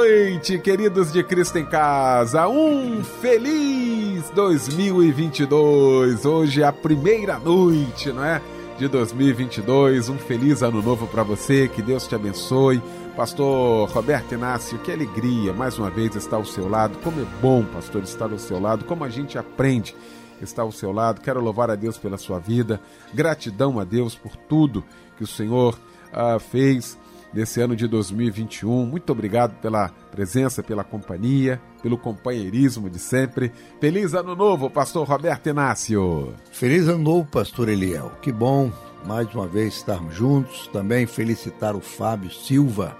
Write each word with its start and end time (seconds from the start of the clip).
Noite, 0.00 0.58
queridos 0.58 1.12
de 1.12 1.22
Cristo 1.22 1.58
em 1.58 1.66
Casa. 1.66 2.48
Um 2.48 3.04
feliz 3.04 4.30
2022. 4.30 6.24
Hoje 6.24 6.62
é 6.62 6.64
a 6.64 6.72
primeira 6.72 7.38
noite, 7.38 8.10
não 8.10 8.24
é? 8.24 8.40
De 8.78 8.88
2022. 8.88 10.08
Um 10.08 10.16
feliz 10.16 10.62
ano 10.62 10.80
novo 10.80 11.06
para 11.06 11.22
você. 11.22 11.68
Que 11.68 11.82
Deus 11.82 12.06
te 12.06 12.14
abençoe. 12.14 12.82
Pastor 13.14 13.90
Roberto 13.90 14.32
Inácio, 14.32 14.78
que 14.78 14.90
alegria 14.90 15.52
mais 15.52 15.78
uma 15.78 15.90
vez 15.90 16.16
estar 16.16 16.36
ao 16.36 16.46
seu 16.46 16.66
lado. 16.66 16.96
Como 17.04 17.20
é 17.20 17.26
bom, 17.42 17.62
pastor, 17.62 18.02
estar 18.02 18.32
ao 18.32 18.38
seu 18.38 18.58
lado. 18.58 18.86
Como 18.86 19.04
a 19.04 19.10
gente 19.10 19.36
aprende 19.36 19.94
estar 20.40 20.62
ao 20.62 20.72
seu 20.72 20.92
lado. 20.92 21.20
Quero 21.20 21.42
louvar 21.42 21.70
a 21.70 21.74
Deus 21.74 21.98
pela 21.98 22.16
sua 22.16 22.38
vida. 22.38 22.80
Gratidão 23.12 23.78
a 23.78 23.84
Deus 23.84 24.14
por 24.14 24.34
tudo 24.34 24.82
que 25.18 25.24
o 25.24 25.26
Senhor 25.26 25.78
ah, 26.10 26.38
fez 26.38 26.96
nesse 27.32 27.60
ano 27.60 27.76
de 27.76 27.86
2021. 27.86 28.86
Muito 28.86 29.10
obrigado 29.10 29.54
pela 29.60 29.88
presença, 30.10 30.62
pela 30.62 30.84
companhia, 30.84 31.60
pelo 31.82 31.96
companheirismo 31.96 32.90
de 32.90 32.98
sempre. 32.98 33.52
Feliz 33.80 34.14
ano 34.14 34.34
novo, 34.34 34.70
pastor 34.70 35.06
Roberto 35.06 35.48
Inácio. 35.48 36.34
Feliz 36.50 36.88
ano 36.88 37.02
novo, 37.02 37.28
pastor 37.30 37.68
Eliel. 37.68 38.12
Que 38.20 38.32
bom 38.32 38.70
mais 39.04 39.32
uma 39.34 39.46
vez 39.46 39.74
estarmos 39.74 40.14
juntos. 40.14 40.68
Também 40.72 41.06
felicitar 41.06 41.74
o 41.74 41.80
Fábio 41.80 42.30
Silva, 42.30 42.96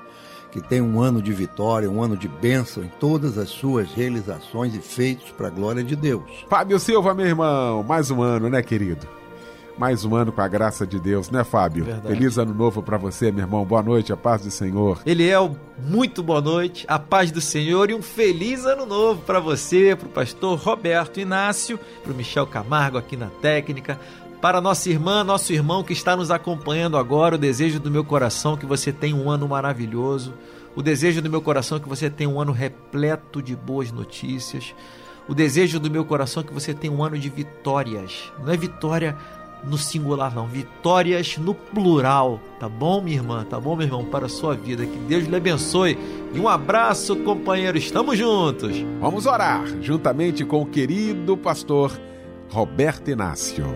que 0.50 0.60
tem 0.60 0.80
um 0.80 1.00
ano 1.00 1.22
de 1.22 1.32
vitória, 1.32 1.90
um 1.90 2.02
ano 2.02 2.16
de 2.16 2.28
bênção 2.28 2.82
em 2.82 2.90
todas 3.00 3.38
as 3.38 3.48
suas 3.48 3.92
realizações 3.92 4.74
e 4.74 4.80
feitos 4.80 5.30
para 5.30 5.48
a 5.48 5.50
glória 5.50 5.82
de 5.82 5.94
Deus. 5.94 6.44
Fábio 6.48 6.78
Silva, 6.78 7.14
meu 7.14 7.26
irmão, 7.26 7.82
mais 7.82 8.10
um 8.10 8.22
ano, 8.22 8.48
né, 8.48 8.62
querido? 8.62 9.19
Mais 9.80 10.04
um 10.04 10.14
ano 10.14 10.30
com 10.30 10.42
a 10.42 10.46
graça 10.46 10.86
de 10.86 11.00
Deus, 11.00 11.30
né, 11.30 11.42
Fábio? 11.42 11.86
Verdade. 11.86 12.14
Feliz 12.14 12.36
ano 12.36 12.52
novo 12.52 12.82
para 12.82 12.98
você, 12.98 13.32
meu 13.32 13.44
irmão. 13.44 13.64
Boa 13.64 13.82
noite, 13.82 14.12
a 14.12 14.16
paz 14.16 14.42
do 14.42 14.50
Senhor. 14.50 15.00
Eliel, 15.06 15.56
muito 15.82 16.22
boa 16.22 16.42
noite, 16.42 16.84
a 16.86 16.98
paz 16.98 17.30
do 17.30 17.40
Senhor 17.40 17.88
e 17.88 17.94
um 17.94 18.02
feliz 18.02 18.66
ano 18.66 18.84
novo 18.84 19.22
para 19.22 19.40
você, 19.40 19.96
para 19.96 20.06
o 20.06 20.10
pastor 20.10 20.58
Roberto 20.58 21.18
Inácio, 21.18 21.80
para 22.02 22.12
o 22.12 22.14
Michel 22.14 22.46
Camargo 22.46 22.98
aqui 22.98 23.16
na 23.16 23.28
técnica, 23.28 23.98
para 24.38 24.60
nossa 24.60 24.90
irmã, 24.90 25.24
nosso 25.24 25.50
irmão 25.50 25.82
que 25.82 25.94
está 25.94 26.14
nos 26.14 26.30
acompanhando 26.30 26.98
agora. 26.98 27.36
O 27.36 27.38
desejo 27.38 27.80
do 27.80 27.90
meu 27.90 28.04
coração 28.04 28.58
que 28.58 28.66
você 28.66 28.92
tenha 28.92 29.16
um 29.16 29.30
ano 29.30 29.48
maravilhoso. 29.48 30.34
O 30.76 30.82
desejo 30.82 31.22
do 31.22 31.30
meu 31.30 31.40
coração 31.40 31.78
é 31.78 31.80
que 31.80 31.88
você 31.88 32.10
tenha 32.10 32.28
um 32.28 32.38
ano 32.38 32.52
repleto 32.52 33.40
de 33.40 33.56
boas 33.56 33.90
notícias. 33.90 34.74
O 35.26 35.34
desejo 35.34 35.80
do 35.80 35.90
meu 35.90 36.04
coração 36.04 36.42
é 36.42 36.46
que 36.46 36.52
você 36.52 36.74
tenha 36.74 36.92
um 36.92 37.02
ano 37.02 37.18
de 37.18 37.30
vitórias. 37.30 38.30
Não 38.44 38.52
é 38.52 38.56
vitória 38.56 39.16
no 39.64 39.76
singular, 39.78 40.34
não. 40.34 40.46
Vitórias 40.46 41.36
no 41.38 41.54
plural. 41.54 42.40
Tá 42.58 42.68
bom, 42.68 43.00
minha 43.00 43.16
irmã? 43.16 43.44
Tá 43.44 43.60
bom, 43.60 43.76
meu 43.76 43.86
irmão? 43.86 44.04
Para 44.04 44.26
a 44.26 44.28
sua 44.28 44.54
vida. 44.54 44.84
Que 44.84 44.98
Deus 44.98 45.26
lhe 45.26 45.36
abençoe. 45.36 45.98
E 46.34 46.38
um 46.38 46.48
abraço, 46.48 47.16
companheiro. 47.16 47.78
Estamos 47.78 48.18
juntos. 48.18 48.76
Vamos 49.00 49.26
orar 49.26 49.64
juntamente 49.80 50.44
com 50.44 50.62
o 50.62 50.66
querido 50.66 51.36
pastor 51.36 51.98
Roberto 52.50 53.10
Inácio. 53.10 53.66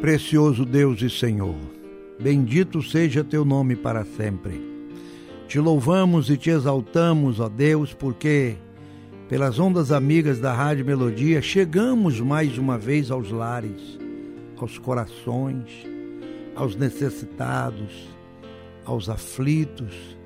Precioso 0.00 0.64
Deus 0.64 1.00
e 1.00 1.08
Senhor, 1.08 1.54
bendito 2.18 2.82
seja 2.82 3.22
teu 3.22 3.44
nome 3.44 3.76
para 3.76 4.04
sempre. 4.04 4.60
Te 5.46 5.60
louvamos 5.60 6.28
e 6.28 6.36
te 6.36 6.50
exaltamos, 6.50 7.38
ó 7.38 7.48
Deus, 7.48 7.94
porque 7.94 8.56
pelas 9.32 9.58
ondas 9.58 9.90
amigas 9.90 10.38
da 10.38 10.52
Rádio 10.52 10.84
Melodia, 10.84 11.40
chegamos 11.40 12.20
mais 12.20 12.58
uma 12.58 12.76
vez 12.76 13.10
aos 13.10 13.30
lares, 13.30 13.98
aos 14.58 14.76
corações, 14.76 15.70
aos 16.54 16.76
necessitados, 16.76 18.10
aos 18.84 19.08
aflitos, 19.08 20.18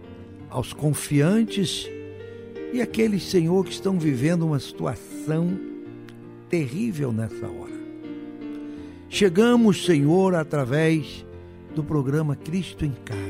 aos 0.50 0.72
confiantes 0.72 1.88
e 2.72 2.82
aqueles, 2.82 3.22
Senhor, 3.22 3.64
que 3.64 3.70
estão 3.70 3.96
vivendo 3.96 4.44
uma 4.44 4.58
situação 4.58 5.56
terrível 6.50 7.12
nessa 7.12 7.46
hora. 7.46 7.78
Chegamos, 9.08 9.86
Senhor, 9.86 10.34
através 10.34 11.24
do 11.76 11.84
programa 11.84 12.34
Cristo 12.34 12.84
em 12.84 12.92
Casa, 13.04 13.20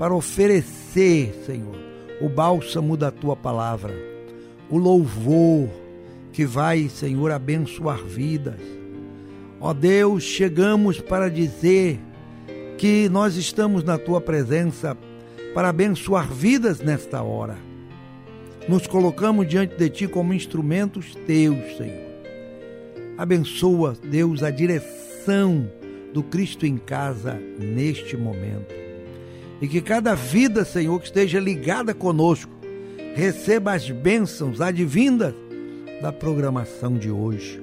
para 0.00 0.12
oferecer, 0.12 1.32
Senhor, 1.46 1.78
o 2.20 2.28
bálsamo 2.28 2.96
da 2.96 3.12
tua 3.12 3.36
palavra 3.36 4.10
o 4.72 4.78
louvor 4.78 5.68
que 6.32 6.46
vai, 6.46 6.88
Senhor, 6.88 7.30
abençoar 7.30 8.02
vidas. 8.02 8.58
Ó 9.60 9.74
Deus, 9.74 10.22
chegamos 10.22 10.98
para 10.98 11.28
dizer 11.28 12.00
que 12.78 13.06
nós 13.10 13.36
estamos 13.36 13.84
na 13.84 13.98
tua 13.98 14.18
presença 14.18 14.96
para 15.52 15.68
abençoar 15.68 16.26
vidas 16.32 16.80
nesta 16.80 17.22
hora. 17.22 17.58
Nos 18.66 18.86
colocamos 18.86 19.46
diante 19.46 19.76
de 19.76 19.90
ti 19.90 20.08
como 20.08 20.32
instrumentos 20.32 21.14
teus, 21.26 21.76
Senhor. 21.76 22.10
Abençoa, 23.18 23.94
Deus, 24.02 24.42
a 24.42 24.48
direção 24.48 25.70
do 26.14 26.22
Cristo 26.22 26.64
em 26.64 26.78
casa 26.78 27.38
neste 27.58 28.16
momento. 28.16 28.74
E 29.60 29.68
que 29.68 29.82
cada 29.82 30.14
vida, 30.14 30.64
Senhor, 30.64 30.98
que 30.98 31.06
esteja 31.06 31.38
ligada 31.38 31.92
conosco, 31.92 32.61
receba 33.14 33.72
as 33.72 33.90
bênçãos 33.90 34.60
advindas 34.60 35.34
da 36.00 36.12
programação 36.12 36.96
de 36.96 37.10
hoje. 37.10 37.62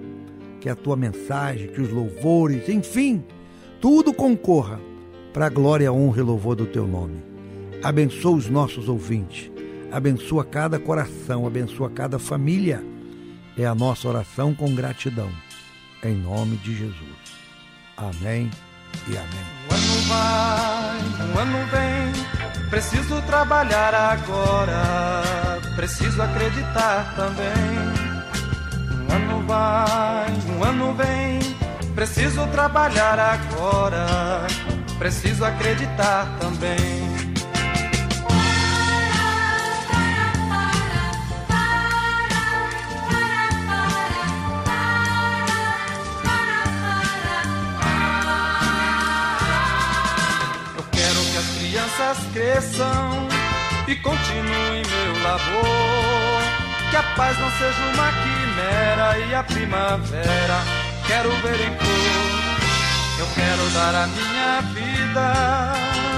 Que 0.59 0.69
a 0.69 0.75
tua 0.75 0.95
mensagem, 0.95 1.69
que 1.69 1.81
os 1.81 1.89
louvores, 1.89 2.67
enfim, 2.67 3.23
tudo 3.79 4.13
concorra 4.13 4.79
para 5.33 5.45
a 5.45 5.49
glória, 5.49 5.91
honra 5.91 6.19
e 6.19 6.23
louvor 6.23 6.55
do 6.55 6.65
teu 6.65 6.85
nome. 6.85 7.23
Abençoa 7.81 8.35
os 8.35 8.49
nossos 8.49 8.89
ouvintes, 8.89 9.49
abençoa 9.89 10.43
cada 10.43 10.77
coração, 10.77 11.47
abençoa 11.47 11.89
cada 11.89 12.19
família. 12.19 12.83
É 13.57 13.65
a 13.65 13.75
nossa 13.75 14.07
oração 14.07 14.53
com 14.53 14.73
gratidão. 14.73 15.29
Em 16.03 16.15
nome 16.15 16.57
de 16.57 16.75
Jesus. 16.75 17.39
Amém 17.95 18.49
e 19.07 19.17
amém. 19.17 19.59
Um 19.69 19.75
ano 19.75 20.01
vai, 20.07 20.99
um 21.27 21.39
ano 21.39 21.57
vem, 21.71 22.38
preciso 22.69 23.21
trabalhar 23.23 23.93
agora, 23.93 25.23
preciso 25.75 26.21
acreditar 26.21 27.13
também. 27.15 27.49
Um 29.07 29.13
ano 29.15 29.47
vai, 29.47 30.27
um 30.55 30.63
ano 30.63 30.93
vem, 30.93 31.39
preciso 31.95 32.45
trabalhar 32.47 33.19
agora, 33.19 34.47
preciso 34.97 35.43
acreditar 35.43 36.27
também. 36.39 37.08
Crianças 52.09 52.17
cresçam 52.33 53.27
e 53.87 53.95
continuem 53.97 54.83
meu 54.83 55.23
labor. 55.23 56.41
Que 56.89 56.95
a 56.95 57.03
paz 57.15 57.37
não 57.37 57.51
seja 57.51 57.81
uma 57.93 58.11
quimera 58.11 59.19
e 59.27 59.35
a 59.35 59.43
primavera 59.43 60.63
quero 61.05 61.29
ver 61.29 61.61
em 61.61 61.75
cor. 61.75 63.19
Eu 63.19 63.27
quero 63.35 63.69
dar 63.71 63.95
a 63.95 64.07
minha 64.07 64.61
vida 64.73 65.33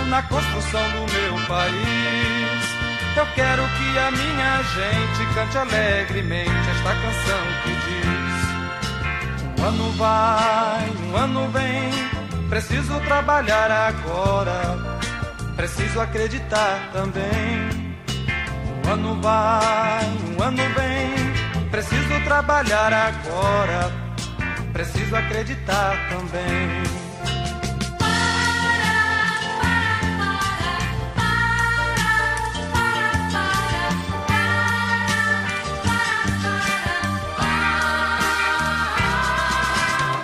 na 0.08 0.22
construção 0.24 0.82
do 0.92 1.12
meu 1.12 1.48
país. 1.48 2.72
Eu 3.18 3.26
quero 3.36 3.64
que 3.64 4.00
a 4.00 4.12
minha 4.12 4.64
gente 4.64 5.34
cante 5.34 5.58
alegremente 5.58 6.70
esta 6.70 6.96
canção 6.96 7.46
que 7.64 7.76
diz: 7.86 9.60
Um 9.60 9.66
ano 9.66 9.92
vai, 9.98 10.90
um 11.04 11.18
ano 11.18 11.50
vem, 11.50 11.92
preciso 12.50 12.98
trabalhar 13.02 13.70
agora 13.70 14.91
preciso 15.62 16.02
acreditar 16.02 16.90
também. 16.92 17.70
Um 18.84 18.92
ano 18.92 19.22
vai, 19.22 20.06
um 20.36 20.42
ano 20.42 20.64
vem, 20.74 21.70
preciso 21.70 22.24
trabalhar 22.24 22.92
agora, 22.92 23.92
preciso 24.74 25.16
acreditar 25.16 26.10
também. 26.10 26.82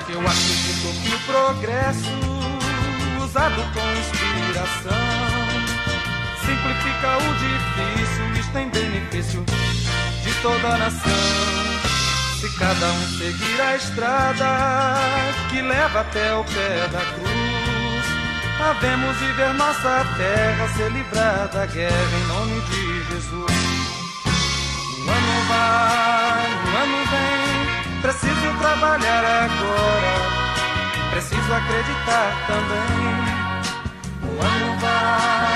Eu 0.09 0.19
acredito 0.19 1.03
que 1.03 1.13
o 1.13 1.19
progresso 1.27 2.09
usado 3.23 3.61
com 3.71 3.99
inspiração 3.99 5.16
simplifica 6.97 7.17
o 7.17 7.33
difícil, 7.35 8.25
isto 8.39 8.57
em 8.57 8.69
benefício 8.69 9.45
de 10.23 10.33
toda 10.41 10.67
a 10.67 10.77
nação. 10.77 11.11
Se 12.39 12.49
cada 12.57 12.85
um 12.87 13.07
seguir 13.17 13.61
a 13.61 13.75
estrada 13.75 14.45
que 15.49 15.61
leva 15.61 16.01
até 16.01 16.35
o 16.35 16.43
pé 16.43 16.87
da 16.91 16.99
cruz, 16.99 18.05
havemos 18.59 19.17
de 19.19 19.31
ver 19.33 19.53
nossa 19.53 20.05
terra 20.17 20.67
ser 20.75 20.91
livrada 20.91 21.47
da 21.47 21.65
guerra 21.65 22.17
em 22.17 22.27
nome 22.27 22.61
de 22.61 23.05
Jesus. 23.05 23.51
O 24.99 25.09
ano 25.09 25.35
vai, 25.47 26.47
o 26.65 26.77
ano 26.83 27.05
vem, 27.09 28.01
preciso 28.01 28.57
trabalhar 28.59 29.23
agora, 29.23 30.13
preciso 31.11 31.53
acreditar 31.53 32.45
também. 32.47 33.47
O 34.23 34.41
ano 34.43 34.79
vai, 34.79 35.46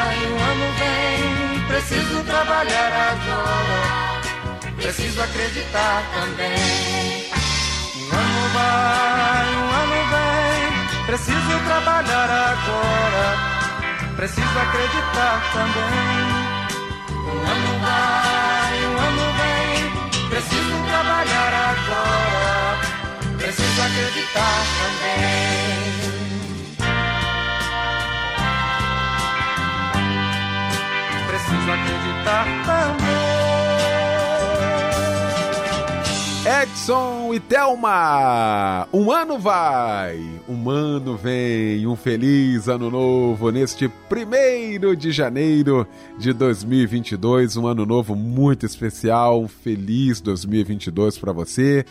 preciso 1.82 2.24
trabalhar 2.24 2.92
agora 3.12 4.12
preciso 4.82 5.22
acreditar 5.22 6.04
também. 6.14 7.32
Um 7.96 8.16
ano 8.18 8.50
vai, 8.54 9.48
um 9.56 9.70
ano 9.82 10.00
vem, 10.12 11.06
preciso 11.06 11.60
trabalhar 11.66 12.30
agora, 12.30 13.26
preciso 14.16 14.60
acreditar 14.60 15.42
também. 15.54 16.42
Um 17.26 17.40
ano 17.52 17.72
vai, 17.80 18.76
um 18.86 18.98
ano 19.08 19.26
vem, 19.38 20.30
preciso 20.30 20.76
trabalhar 20.88 21.54
agora, 21.72 23.38
preciso 23.38 23.82
acreditar 23.82 24.66
também. 24.82 26.21
Preciso 31.52 31.72
acreditar 31.72 32.46
também. 32.66 33.12
Edson 36.64 37.34
e 37.34 37.40
Thelma. 37.42 38.88
Um 38.94 39.12
ano 39.12 39.38
vai, 39.38 40.18
um 40.48 40.70
ano 40.70 41.18
vem, 41.18 41.86
um 41.86 41.96
feliz 41.96 42.70
ano 42.70 42.90
novo 42.90 43.52
neste 43.52 43.90
primeiro 44.08 44.96
de 44.96 45.12
janeiro 45.12 45.86
de 46.18 46.32
2022. 46.32 47.58
Um 47.58 47.68
ano 47.68 47.86
novo 47.86 48.16
muito 48.16 48.66
especial, 48.66 49.42
um 49.42 49.48
feliz 49.50 50.22
2022 50.22 51.18
para 51.18 51.34
você. 51.34 51.86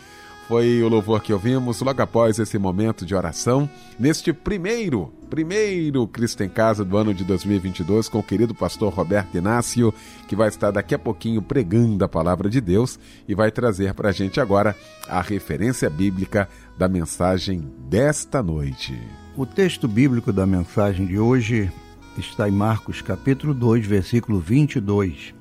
Foi 0.51 0.83
o 0.83 0.89
louvor 0.89 1.21
que 1.21 1.31
ouvimos 1.31 1.79
logo 1.79 2.01
após 2.01 2.37
esse 2.37 2.57
momento 2.57 3.05
de 3.05 3.15
oração, 3.15 3.69
neste 3.97 4.33
primeiro, 4.33 5.13
primeiro 5.29 6.05
Cristo 6.05 6.43
em 6.43 6.49
Casa 6.49 6.83
do 6.83 6.97
ano 6.97 7.13
de 7.13 7.23
2022, 7.23 8.09
com 8.09 8.19
o 8.19 8.23
querido 8.23 8.53
pastor 8.53 8.91
Roberto 8.91 9.37
Inácio, 9.37 9.93
que 10.27 10.35
vai 10.35 10.49
estar 10.49 10.69
daqui 10.69 10.93
a 10.93 10.99
pouquinho 10.99 11.41
pregando 11.41 12.03
a 12.03 12.09
palavra 12.09 12.49
de 12.49 12.59
Deus 12.59 12.99
e 13.29 13.33
vai 13.33 13.49
trazer 13.49 13.93
para 13.93 14.09
a 14.09 14.11
gente 14.11 14.41
agora 14.41 14.75
a 15.07 15.21
referência 15.21 15.89
bíblica 15.89 16.49
da 16.77 16.89
mensagem 16.89 17.71
desta 17.87 18.43
noite. 18.43 18.99
O 19.37 19.45
texto 19.45 19.87
bíblico 19.87 20.33
da 20.33 20.45
mensagem 20.45 21.05
de 21.05 21.17
hoje 21.17 21.71
está 22.17 22.49
em 22.49 22.51
Marcos 22.51 23.01
capítulo 23.01 23.53
2, 23.53 23.85
versículo 23.85 24.41
22, 24.41 25.33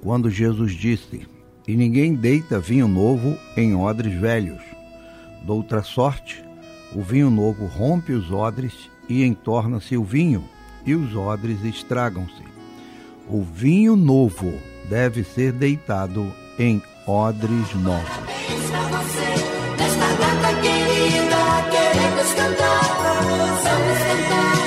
quando 0.00 0.30
Jesus 0.30 0.72
disse: 0.72 1.20
e 1.66 1.76
ninguém 1.76 2.14
deita 2.14 2.58
vinho 2.58 2.88
novo 2.88 3.36
em 3.56 3.74
odres 3.74 4.14
velhos. 4.18 4.62
Doutra 5.42 5.82
sorte, 5.82 6.44
o 6.94 7.02
vinho 7.02 7.30
novo 7.30 7.66
rompe 7.66 8.12
os 8.12 8.30
odres 8.30 8.90
e 9.08 9.24
entorna-se 9.24 9.96
o 9.96 10.04
vinho, 10.04 10.44
e 10.84 10.94
os 10.94 11.14
odres 11.14 11.64
estragam-se. 11.64 12.42
O 13.28 13.42
vinho 13.42 13.96
novo 13.96 14.52
deve 14.88 15.24
ser 15.24 15.52
deitado 15.52 16.32
em 16.58 16.82
odres 17.06 17.74
novos. 17.74 18.08
Parabéns 18.08 18.70
pra 18.70 18.82
você, 18.88 19.20
nesta 19.78 20.06
data 20.16 20.60
querida, 20.60 21.42
queremos 21.70 22.34
cantar. 22.34 22.82
Vamos 23.62 23.98
cantar, 23.98 24.61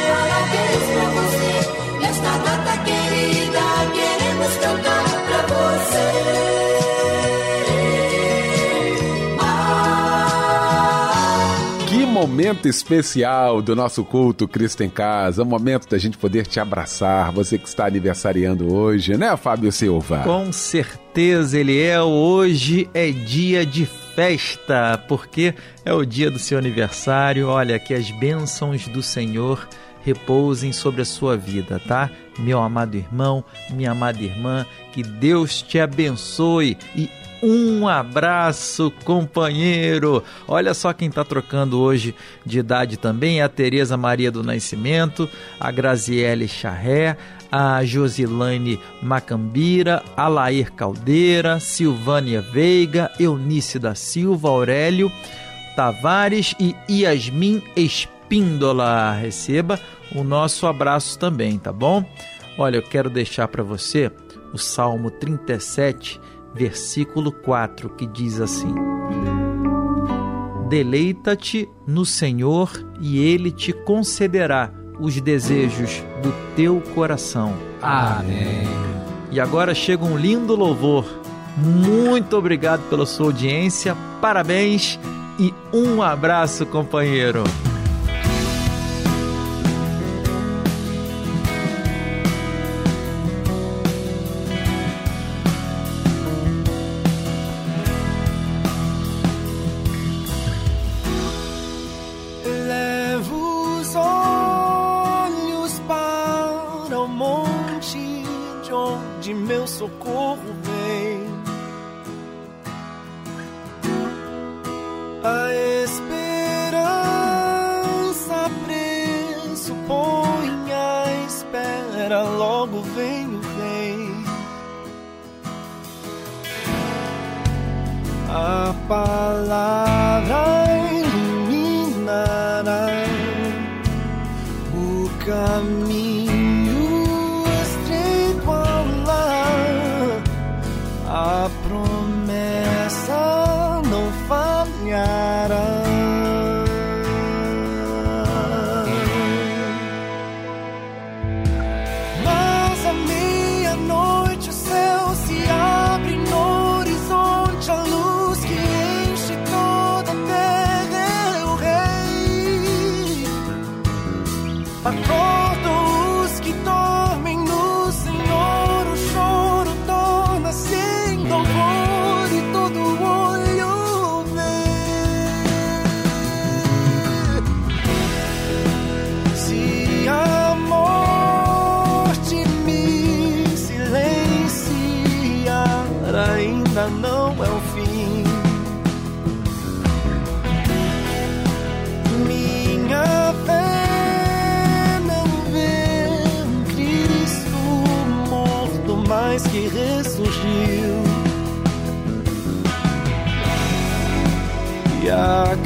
momento 12.16 12.66
especial 12.66 13.62
do 13.62 13.76
nosso 13.76 14.02
culto 14.06 14.48
Cristo 14.48 14.82
em 14.82 14.90
Casa, 14.90 15.44
um 15.44 15.46
momento 15.46 15.90
da 15.90 15.98
gente 15.98 16.18
poder 16.18 16.48
te 16.48 16.62
abraçar, 16.62 17.30
você 17.34 17.58
que 17.58 17.68
está 17.68 17.88
aniversariando 17.88 18.74
hoje, 18.74 19.18
né, 19.18 19.36
Fábio 19.36 19.70
Silva? 19.70 20.20
Com 20.20 20.50
certeza 20.54 21.60
ele 21.60 21.78
é. 21.78 22.02
Hoje 22.02 22.90
é 22.94 23.12
dia 23.12 23.66
de 23.66 23.86
festa, 24.16 24.98
porque 25.10 25.54
é 25.84 25.94
o 25.94 26.06
dia 26.06 26.32
do 26.32 26.40
seu 26.40 26.58
aniversário. 26.58 27.50
Olha, 27.50 27.78
que 27.78 27.94
as 27.94 28.10
bênçãos 28.12 28.88
do 28.88 29.04
Senhor 29.04 29.68
repousem 30.06 30.72
sobre 30.72 31.02
a 31.02 31.06
sua 31.06 31.36
vida, 31.36 31.82
tá? 31.86 32.10
Meu 32.40 32.62
amado 32.62 32.96
irmão, 32.96 33.44
minha 33.72 33.92
amada 33.92 34.24
irmã, 34.24 34.66
que 34.94 35.04
Deus 35.04 35.62
te 35.62 35.82
abençoe 35.82 36.78
e 36.96 37.10
um 37.46 37.88
abraço, 37.88 38.92
companheiro. 39.04 40.24
Olha 40.48 40.74
só 40.74 40.92
quem 40.92 41.10
está 41.10 41.24
trocando 41.24 41.80
hoje 41.80 42.16
de 42.46 42.60
idade 42.60 42.98
também: 42.98 43.40
é 43.40 43.44
a 43.44 43.50
Tereza 43.50 43.96
Maria 43.96 44.32
do 44.32 44.44
Nascimento, 44.44 45.30
a 45.60 45.70
Graziele 45.70 46.48
Charré, 46.48 47.16
a 47.52 47.84
Josilane 47.86 48.80
Macambira, 49.02 50.04
a 50.18 50.28
Lair 50.28 50.72
Caldeira, 50.72 51.60
Silvânia 51.60 52.42
Veiga, 52.42 53.12
Eunice 53.20 53.78
da 53.78 53.94
Silva, 53.94 54.50
Aurélio 54.50 55.12
Tavares 55.76 56.56
e 56.60 56.76
Yasmin 56.90 57.62
Espíndola. 57.76 59.12
Receba 59.12 59.80
o 60.14 60.24
nosso 60.24 60.66
abraço 60.66 61.20
também, 61.20 61.60
tá 61.60 61.72
bom? 61.72 62.04
Olha, 62.58 62.78
eu 62.78 62.82
quero 62.82 63.10
deixar 63.10 63.48
para 63.50 63.62
você 63.62 64.12
o 64.54 64.58
Salmo 64.58 65.12
37 65.12 66.20
versículo 66.56 67.32
4, 67.32 67.90
que 67.90 68.08
diz 68.08 68.40
assim: 68.40 68.74
Deleita-te 70.70 71.70
no 71.86 72.06
Senhor 72.06 72.72
e 73.00 73.20
ele 73.20 73.52
te 73.52 73.74
concederá 73.74 74.72
os 75.00 75.20
desejos 75.20 76.04
do 76.24 76.34
teu 76.56 76.82
coração. 76.94 77.54
Amém. 77.82 78.64
E 79.30 79.40
agora 79.40 79.76
chega 79.76 80.06
um 80.06 80.18
lindo 80.18 80.56
louvor. 80.56 81.06
Muito 81.58 82.36
obrigado 82.38 82.82
pela 82.90 83.06
sua 83.06 83.28
audiência, 83.28 83.96
parabéns 84.22 85.00
e 85.38 85.54
um 85.74 86.02
abraço, 86.02 86.66
companheiro. 86.66 87.44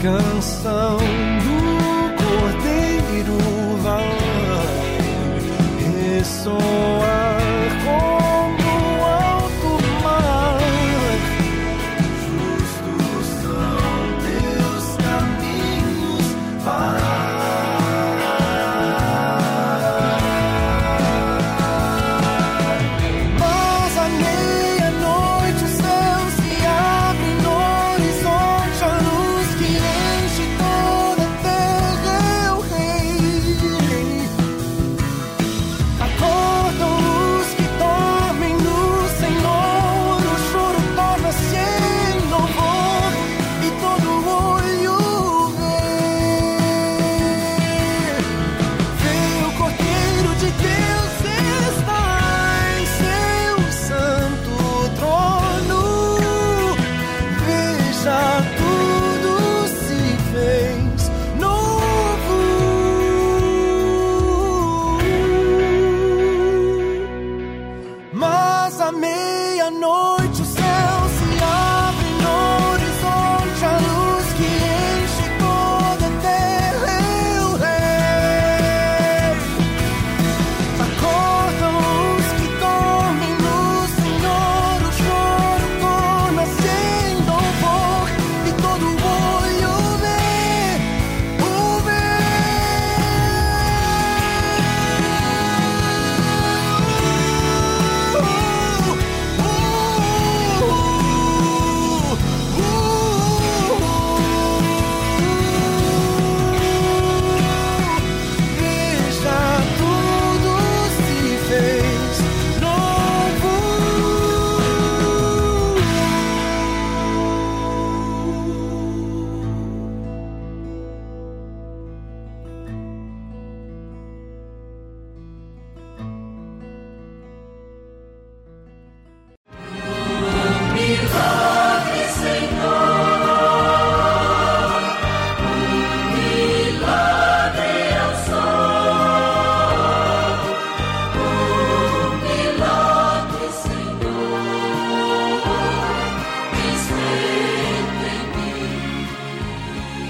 come 0.02 0.39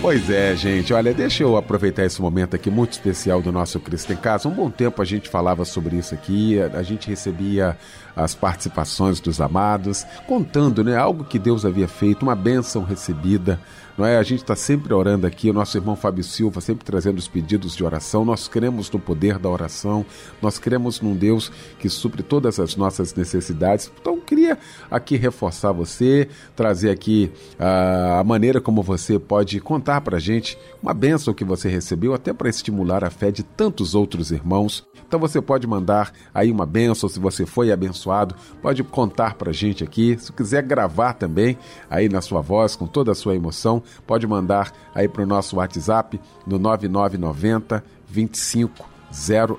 Pois 0.09 0.27
é, 0.27 0.55
gente. 0.55 0.91
Olha, 0.91 1.13
deixa 1.13 1.43
eu 1.43 1.55
aproveitar 1.55 2.03
esse 2.03 2.19
momento 2.19 2.55
aqui 2.55 2.71
muito 2.71 2.93
especial 2.93 3.43
do 3.43 3.51
nosso 3.51 3.79
Cristo 3.79 4.11
em 4.11 4.15
Casa. 4.15 4.49
Um 4.49 4.51
bom 4.51 4.67
tempo 4.67 4.99
a 5.03 5.05
gente 5.05 5.29
falava 5.29 5.63
sobre 5.65 5.97
isso 5.97 6.15
aqui, 6.15 6.59
a, 6.59 6.81
gente 6.81 7.07
recebia 7.07 7.77
as 8.15 8.33
participações 8.33 9.19
dos 9.19 9.39
amados, 9.39 10.07
contando, 10.25 10.83
né, 10.83 10.97
algo 10.97 11.23
que 11.23 11.37
Deus 11.37 11.63
havia 11.63 11.87
feito, 11.87 12.23
uma 12.23 12.33
bênção 12.33 12.83
recebida 12.83 13.59
não 13.97 14.05
é? 14.05 14.17
A 14.17 14.23
gente 14.23 14.41
está 14.41 14.55
sempre 14.55 14.93
orando 14.93 15.27
aqui, 15.27 15.49
o 15.49 15.53
nosso 15.53 15.77
irmão 15.77 15.95
Fábio 15.95 16.23
Silva 16.23 16.61
sempre 16.61 16.85
trazendo 16.85 17.17
os 17.17 17.27
pedidos 17.27 17.75
de 17.75 17.83
oração. 17.83 18.23
Nós 18.23 18.47
cremos 18.47 18.89
no 18.91 18.99
poder 18.99 19.37
da 19.37 19.49
oração, 19.49 20.05
nós 20.41 20.57
cremos 20.57 21.01
num 21.01 21.15
Deus 21.15 21.51
que 21.79 21.89
supre 21.89 22.23
todas 22.23 22.59
as 22.59 22.75
nossas 22.75 23.13
necessidades. 23.13 23.91
Então, 23.99 24.19
queria 24.19 24.57
aqui 24.89 25.15
reforçar 25.15 25.71
você, 25.71 26.27
trazer 26.55 26.89
aqui 26.89 27.31
uh, 27.59 28.19
a 28.19 28.23
maneira 28.23 28.61
como 28.61 28.83
você 28.83 29.17
pode 29.17 29.59
contar 29.59 30.01
para 30.01 30.17
a 30.17 30.19
gente 30.19 30.57
uma 30.81 30.93
bênção 30.93 31.33
que 31.33 31.43
você 31.43 31.69
recebeu, 31.69 32.13
até 32.13 32.31
para 32.31 32.49
estimular 32.49 33.03
a 33.03 33.09
fé 33.09 33.31
de 33.31 33.43
tantos 33.43 33.95
outros 33.95 34.31
irmãos. 34.31 34.87
Então 35.07 35.19
você 35.19 35.41
pode 35.41 35.65
mandar 35.65 36.13
aí 36.33 36.51
uma 36.51 36.65
bênção, 36.65 37.09
se 37.09 37.19
você 37.19 37.45
foi 37.45 37.71
abençoado, 37.71 38.35
pode 38.61 38.83
contar 38.83 39.33
para 39.33 39.49
a 39.49 39.53
gente 39.53 39.83
aqui. 39.83 40.15
Se 40.19 40.31
quiser 40.31 40.61
gravar 40.61 41.13
também 41.13 41.57
aí 41.89 42.07
na 42.07 42.21
sua 42.21 42.41
voz, 42.41 42.75
com 42.75 42.85
toda 42.85 43.11
a 43.11 43.15
sua 43.15 43.35
emoção, 43.35 43.81
pode 44.05 44.27
mandar 44.27 44.71
aí 44.93 45.07
para 45.07 45.23
o 45.23 45.25
nosso 45.25 45.55
WhatsApp 45.57 46.19
no 46.45 46.59
9990 46.59 47.83
25 48.07 48.99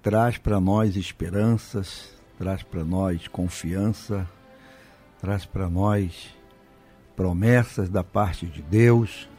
traz 0.03 0.37
para 0.37 0.59
nós 0.59 0.97
esperanças, 0.97 2.09
traz 2.37 2.61
para 2.63 2.83
nós 2.83 3.29
confiança, 3.29 4.29
traz 5.21 5.45
para 5.45 5.69
nós 5.69 6.35
promessas 7.15 7.87
da 7.87 8.03
parte 8.03 8.45
de 8.45 8.61
Deus. 8.61 9.29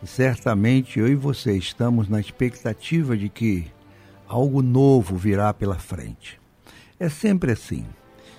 E 0.00 0.06
certamente 0.06 1.00
eu 1.00 1.08
e 1.08 1.16
você 1.16 1.56
estamos 1.56 2.08
na 2.08 2.20
expectativa 2.20 3.16
de 3.16 3.28
que 3.28 3.66
algo 4.28 4.62
novo 4.62 5.16
virá 5.16 5.52
pela 5.52 5.80
frente. 5.80 6.40
É 7.00 7.08
sempre 7.08 7.50
assim. 7.50 7.84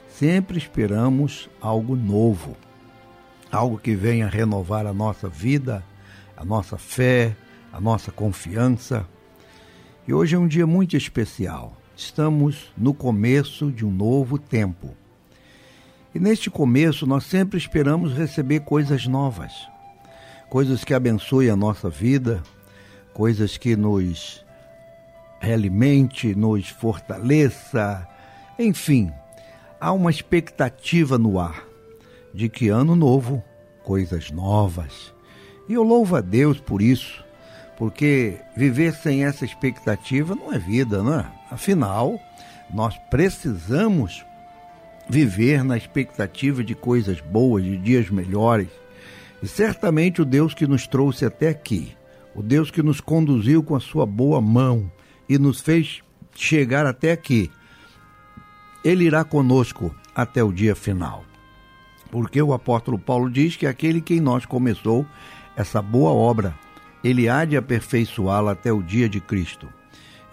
Sempre 0.07 0.57
esperamos 0.57 1.49
algo 1.59 1.97
novo, 1.97 2.55
algo 3.51 3.77
que 3.77 3.93
venha 3.93 4.29
renovar 4.29 4.85
a 4.85 4.93
nossa 4.93 5.27
vida, 5.27 5.83
a 6.37 6.45
nossa 6.45 6.77
fé, 6.77 7.35
a 7.73 7.81
nossa 7.81 8.09
confiança. 8.09 9.05
E 10.07 10.13
hoje 10.13 10.35
é 10.35 10.39
um 10.39 10.47
dia 10.47 10.65
muito 10.65 10.97
especial. 10.97 11.77
Estamos 11.95 12.71
no 12.75 12.91
começo 12.91 13.71
de 13.71 13.85
um 13.85 13.91
novo 13.91 14.39
tempo. 14.39 14.95
E 16.13 16.19
neste 16.19 16.49
começo 16.49 17.05
nós 17.05 17.23
sempre 17.23 17.59
esperamos 17.59 18.11
receber 18.11 18.61
coisas 18.61 19.05
novas, 19.05 19.53
coisas 20.49 20.83
que 20.83 20.95
abençoem 20.95 21.51
a 21.51 21.55
nossa 21.55 21.87
vida, 21.87 22.41
coisas 23.13 23.57
que 23.57 23.75
nos 23.75 24.43
realimente, 25.39 26.33
nos 26.33 26.67
fortaleça, 26.67 28.07
enfim, 28.57 29.11
há 29.79 29.91
uma 29.91 30.09
expectativa 30.09 31.17
no 31.17 31.39
ar 31.39 31.63
de 32.33 32.49
que 32.49 32.69
ano 32.69 32.95
novo, 32.95 33.43
coisas 33.83 34.31
novas. 34.31 35.13
E 35.69 35.73
eu 35.73 35.83
louvo 35.83 36.15
a 36.15 36.21
Deus 36.21 36.59
por 36.59 36.81
isso, 36.81 37.23
porque 37.81 38.37
viver 38.55 38.93
sem 38.93 39.23
essa 39.25 39.43
expectativa 39.43 40.35
não 40.35 40.53
é 40.53 40.59
vida, 40.59 41.01
não 41.01 41.19
é? 41.19 41.25
Afinal, 41.49 42.21
nós 42.71 42.95
precisamos 43.09 44.23
viver 45.09 45.63
na 45.63 45.75
expectativa 45.75 46.63
de 46.63 46.75
coisas 46.75 47.19
boas, 47.21 47.63
de 47.63 47.75
dias 47.77 48.07
melhores. 48.11 48.67
E 49.41 49.47
certamente 49.47 50.21
o 50.21 50.25
Deus 50.25 50.53
que 50.53 50.67
nos 50.67 50.85
trouxe 50.85 51.25
até 51.25 51.49
aqui, 51.49 51.97
o 52.35 52.43
Deus 52.43 52.69
que 52.69 52.83
nos 52.83 53.01
conduziu 53.01 53.63
com 53.63 53.75
a 53.75 53.79
sua 53.79 54.05
boa 54.05 54.39
mão 54.39 54.91
e 55.27 55.39
nos 55.39 55.59
fez 55.59 56.03
chegar 56.35 56.85
até 56.85 57.11
aqui, 57.11 57.49
ele 58.85 59.05
irá 59.05 59.23
conosco 59.23 59.91
até 60.13 60.43
o 60.43 60.53
dia 60.53 60.75
final. 60.75 61.25
Porque 62.11 62.39
o 62.39 62.53
apóstolo 62.53 62.99
Paulo 62.99 63.27
diz 63.27 63.55
que 63.55 63.65
aquele 63.65 64.01
que 64.01 64.13
em 64.13 64.21
nós 64.21 64.45
começou 64.45 65.03
essa 65.57 65.81
boa 65.81 66.11
obra, 66.11 66.53
ele 67.03 67.27
há 67.27 67.45
de 67.45 67.57
aperfeiçoá-la 67.57 68.51
até 68.51 68.71
o 68.71 68.81
dia 68.81 69.09
de 69.09 69.19
Cristo. 69.19 69.67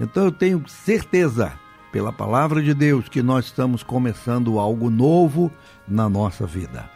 Então 0.01 0.25
eu 0.25 0.33
tenho 0.33 0.63
certeza, 0.69 1.53
pela 1.91 2.13
palavra 2.13 2.63
de 2.63 2.75
Deus, 2.75 3.09
que 3.09 3.23
nós 3.23 3.47
estamos 3.47 3.83
começando 3.83 4.59
algo 4.59 4.91
novo 4.91 5.51
na 5.87 6.09
nossa 6.09 6.47
vida, 6.47 6.89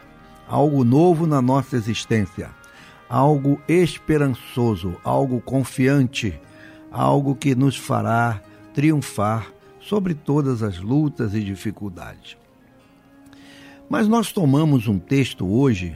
algo 0.47 0.83
novo 0.83 1.25
na 1.25 1.41
nossa 1.41 1.75
existência, 1.75 2.49
algo 3.09 3.59
esperançoso, 3.67 4.95
algo 5.03 5.41
confiante, 5.41 6.39
algo 6.91 7.35
que 7.35 7.55
nos 7.55 7.75
fará 7.75 8.41
triunfar 8.73 9.47
sobre 9.79 10.13
todas 10.13 10.63
as 10.63 10.79
lutas 10.79 11.33
e 11.33 11.43
dificuldades. 11.43 12.37
Mas 13.89 14.07
nós 14.07 14.31
tomamos 14.31 14.87
um 14.87 14.97
texto 14.97 15.45
hoje 15.45 15.95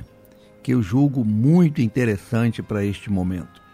que 0.62 0.74
eu 0.74 0.84
julgo 0.84 1.24
muito 1.24 1.82
interessante 1.82 2.62
para 2.62 2.84
este 2.84 3.10
momento. 3.10 3.67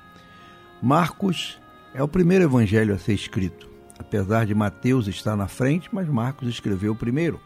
Marcos 0.85 1.57
é 1.93 2.03
o 2.03 2.09
primeiro 2.09 2.43
evangelho 2.43 2.93
a 2.93 2.97
ser 2.97 3.13
escrito. 3.13 3.69
Apesar 3.97 4.45
de 4.45 4.53
Mateus 4.53 5.07
estar 5.07 5.33
na 5.33 5.47
frente, 5.47 5.87
mas 5.93 6.09
Marcos 6.09 6.49
escreveu 6.49 6.93
primeiro. 6.93 7.39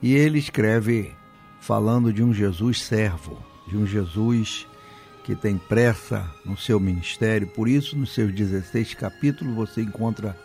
E 0.00 0.14
ele 0.14 0.38
escreve 0.38 1.12
falando 1.58 2.12
de 2.12 2.22
um 2.22 2.32
Jesus 2.32 2.82
servo, 2.82 3.36
de 3.66 3.76
um 3.76 3.84
Jesus 3.84 4.64
que 5.24 5.34
tem 5.34 5.58
pressa 5.58 6.24
no 6.44 6.56
seu 6.56 6.78
ministério. 6.78 7.48
Por 7.48 7.66
isso, 7.66 7.98
nos 7.98 8.14
seus 8.14 8.32
16 8.32 8.94
capítulos, 8.94 9.52
você 9.52 9.82
encontra 9.82 10.38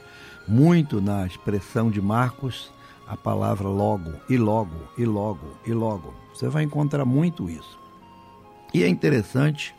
muito 0.48 1.00
na 1.00 1.28
expressão 1.28 1.92
de 1.92 2.02
Marcos 2.02 2.74
a 3.08 3.16
palavra 3.16 3.68
logo, 3.68 4.12
e 4.28 4.38
logo, 4.38 4.90
e 4.98 5.06
logo, 5.06 5.56
e 5.64 5.72
logo. 5.72 6.16
Você 6.34 6.50
vai 6.50 6.64
encontrar 6.64 7.06
muito 7.06 7.48
isso. 7.48 7.78
E 8.74 8.82
é 8.82 8.88
interessante 8.88 9.76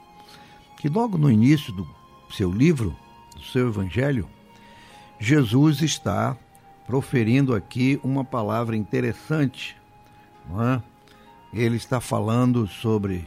que 0.78 0.88
logo 0.88 1.18
no 1.18 1.28
início 1.28 1.72
do 1.72 1.95
seu 2.34 2.50
livro, 2.50 2.96
do 3.34 3.42
seu 3.42 3.68
evangelho, 3.68 4.28
Jesus 5.18 5.82
está 5.82 6.36
proferindo 6.86 7.54
aqui 7.54 8.00
uma 8.02 8.24
palavra 8.24 8.76
interessante. 8.76 9.76
É? 10.72 10.80
Ele 11.52 11.76
está 11.76 12.00
falando 12.00 12.66
sobre 12.66 13.24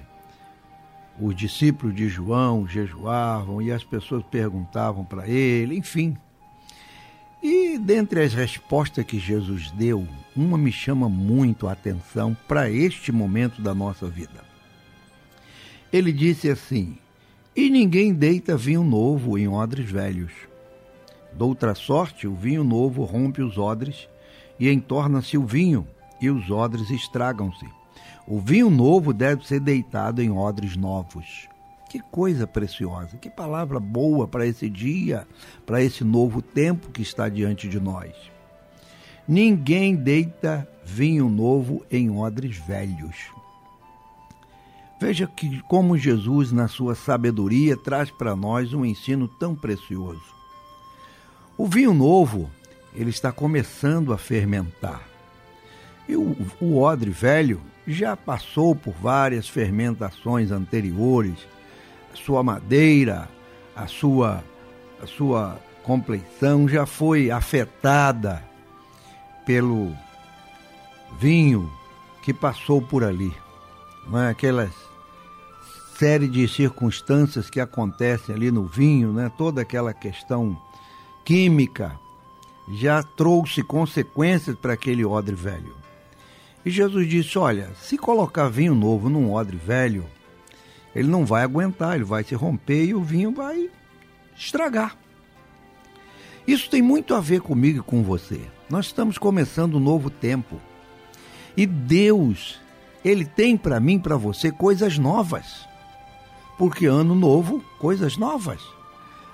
os 1.19 1.35
discípulos 1.35 1.93
de 1.93 2.07
João 2.07 2.67
jejuavam 2.67 3.61
e 3.61 3.71
as 3.71 3.83
pessoas 3.83 4.23
perguntavam 4.23 5.03
para 5.03 5.27
ele, 5.27 5.77
enfim. 5.77 6.17
E 7.41 7.77
dentre 7.77 8.21
as 8.21 8.33
respostas 8.33 9.05
que 9.05 9.19
Jesus 9.19 9.71
deu, 9.71 10.07
uma 10.35 10.57
me 10.57 10.71
chama 10.71 11.09
muito 11.09 11.67
a 11.67 11.71
atenção 11.71 12.35
para 12.47 12.69
este 12.69 13.11
momento 13.11 13.61
da 13.61 13.73
nossa 13.73 14.07
vida. 14.07 14.43
Ele 15.91 16.11
disse 16.11 16.49
assim: 16.49 16.97
E 17.59 17.69
ninguém 17.69 18.13
deita 18.13 18.55
vinho 18.55 18.85
novo 18.85 19.37
em 19.37 19.45
odres 19.45 19.91
velhos. 19.91 20.31
Doutra 21.33 21.75
sorte, 21.75 22.25
o 22.25 22.33
vinho 22.33 22.63
novo 22.63 23.03
rompe 23.03 23.41
os 23.41 23.57
odres 23.57 24.07
e 24.57 24.71
entorna-se 24.71 25.37
o 25.37 25.45
vinho, 25.45 25.85
e 26.21 26.29
os 26.29 26.49
odres 26.49 26.89
estragam-se. 26.89 27.65
O 28.25 28.39
vinho 28.39 28.69
novo 28.69 29.11
deve 29.11 29.45
ser 29.45 29.59
deitado 29.59 30.21
em 30.21 30.31
odres 30.31 30.77
novos. 30.77 31.49
Que 31.89 31.99
coisa 31.99 32.47
preciosa, 32.47 33.17
que 33.17 33.29
palavra 33.29 33.77
boa 33.77 34.25
para 34.25 34.47
esse 34.47 34.69
dia, 34.69 35.27
para 35.65 35.83
esse 35.83 36.01
novo 36.05 36.41
tempo 36.41 36.89
que 36.91 37.01
está 37.01 37.27
diante 37.27 37.67
de 37.67 37.77
nós. 37.77 38.13
Ninguém 39.27 39.97
deita 39.97 40.65
vinho 40.85 41.27
novo 41.27 41.85
em 41.91 42.09
odres 42.09 42.55
velhos. 42.55 43.37
Veja 44.99 45.27
que 45.27 45.61
como 45.61 45.97
Jesus, 45.97 46.51
na 46.51 46.67
sua 46.67 46.93
sabedoria, 46.95 47.77
traz 47.77 48.11
para 48.11 48.35
nós 48.35 48.73
um 48.73 48.85
ensino 48.85 49.27
tão 49.27 49.55
precioso. 49.55 50.21
O 51.57 51.65
vinho 51.65 51.93
novo, 51.93 52.49
ele 52.93 53.09
está 53.09 53.31
começando 53.31 54.11
a 54.11 54.17
fermentar. 54.17 55.07
E 56.07 56.15
o, 56.15 56.35
o 56.59 56.77
odre 56.77 57.11
velho 57.11 57.61
já 57.87 58.15
passou 58.17 58.75
por 58.75 58.93
várias 58.93 59.47
fermentações 59.47 60.51
anteriores 60.51 61.47
sua 62.13 62.43
madeira, 62.43 63.29
a 63.75 63.87
sua, 63.87 64.43
a 65.01 65.07
sua 65.07 65.57
compleição 65.83 66.67
já 66.67 66.85
foi 66.85 67.31
afetada 67.31 68.43
pelo 69.45 69.95
vinho 71.19 71.71
que 72.21 72.33
passou 72.33 72.81
por 72.81 73.03
ali. 73.03 73.33
Não 74.07 74.21
é? 74.21 74.29
Aquelas 74.29 74.71
série 75.99 76.29
de 76.29 76.47
circunstâncias 76.47 77.49
que 77.49 77.59
acontecem 77.59 78.33
ali 78.33 78.49
no 78.49 78.65
vinho, 78.65 79.11
né? 79.11 79.29
toda 79.37 79.61
aquela 79.61 79.93
questão 79.93 80.57
química 81.25 81.99
já 82.71 83.03
trouxe 83.03 83.61
consequências 83.61 84.55
para 84.55 84.73
aquele 84.73 85.03
odre 85.03 85.35
velho. 85.35 85.75
E 86.65 86.69
Jesus 86.69 87.05
disse: 87.05 87.37
Olha, 87.37 87.69
se 87.81 87.97
colocar 87.97 88.47
vinho 88.47 88.73
novo 88.73 89.09
num 89.09 89.33
odre 89.33 89.57
velho, 89.57 90.05
ele 90.95 91.09
não 91.09 91.25
vai 91.25 91.43
aguentar, 91.43 91.95
ele 91.95 92.05
vai 92.05 92.23
se 92.23 92.33
romper 92.33 92.85
e 92.85 92.95
o 92.95 93.03
vinho 93.03 93.33
vai 93.33 93.69
estragar. 94.37 94.95
Isso 96.47 96.69
tem 96.69 96.81
muito 96.81 97.13
a 97.13 97.19
ver 97.19 97.41
comigo 97.41 97.79
e 97.79 97.83
com 97.83 98.03
você. 98.03 98.39
Nós 98.69 98.85
estamos 98.85 99.17
começando 99.17 99.75
um 99.75 99.81
novo 99.81 100.09
tempo. 100.09 100.61
E 101.57 101.65
Deus, 101.65 102.57
ele 103.03 103.25
tem 103.25 103.57
para 103.57 103.81
mim, 103.81 103.99
para 103.99 104.15
você 104.15 104.49
coisas 104.49 104.97
novas. 104.97 105.68
Porque 106.59 106.85
ano 106.87 107.15
novo, 107.15 107.63
coisas 107.79 108.17
novas. 108.17 108.61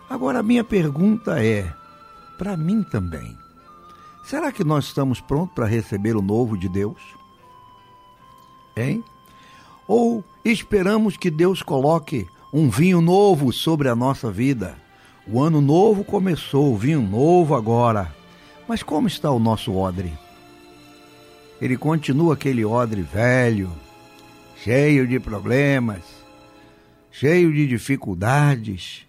Agora 0.08 0.40
a 0.40 0.44
minha 0.44 0.64
pergunta 0.64 1.44
é, 1.44 1.74
para 2.38 2.56
mim 2.56 2.84
também. 2.84 3.36
Será 4.24 4.52
que 4.52 4.64
nós 4.64 4.86
estamos 4.86 5.20
prontos 5.20 5.56
para 5.56 5.66
receber 5.66 6.16
o 6.16 6.22
novo 6.22 6.56
de 6.56 6.70
Deus? 6.70 7.02
Hein? 8.78 9.04
Ou 9.88 10.24
esperamos 10.44 11.18
que 11.18 11.32
Deus 11.32 11.64
coloque 11.64 12.28
um 12.54 12.70
vinho 12.70 13.02
novo 13.02 13.52
sobre 13.52 13.90
a 13.90 13.96
nossa 13.96 14.32
vida? 14.32 14.78
O 15.28 15.42
ano 15.42 15.62
novo 15.62 16.04
começou, 16.04 16.72
o 16.72 16.78
vinho 16.78 17.02
novo 17.02 17.56
agora. 17.56 18.14
Mas 18.68 18.84
como 18.84 19.08
está 19.08 19.32
o 19.32 19.40
nosso 19.40 19.76
odre? 19.76 20.14
Ele 21.60 21.76
continua 21.76 22.36
aquele 22.36 22.64
odre 22.64 23.02
velho, 23.02 23.72
cheio 24.64 25.08
de 25.08 25.20
problemas, 25.20 26.15
cheio 27.20 27.54
de 27.54 27.66
dificuldades. 27.66 29.06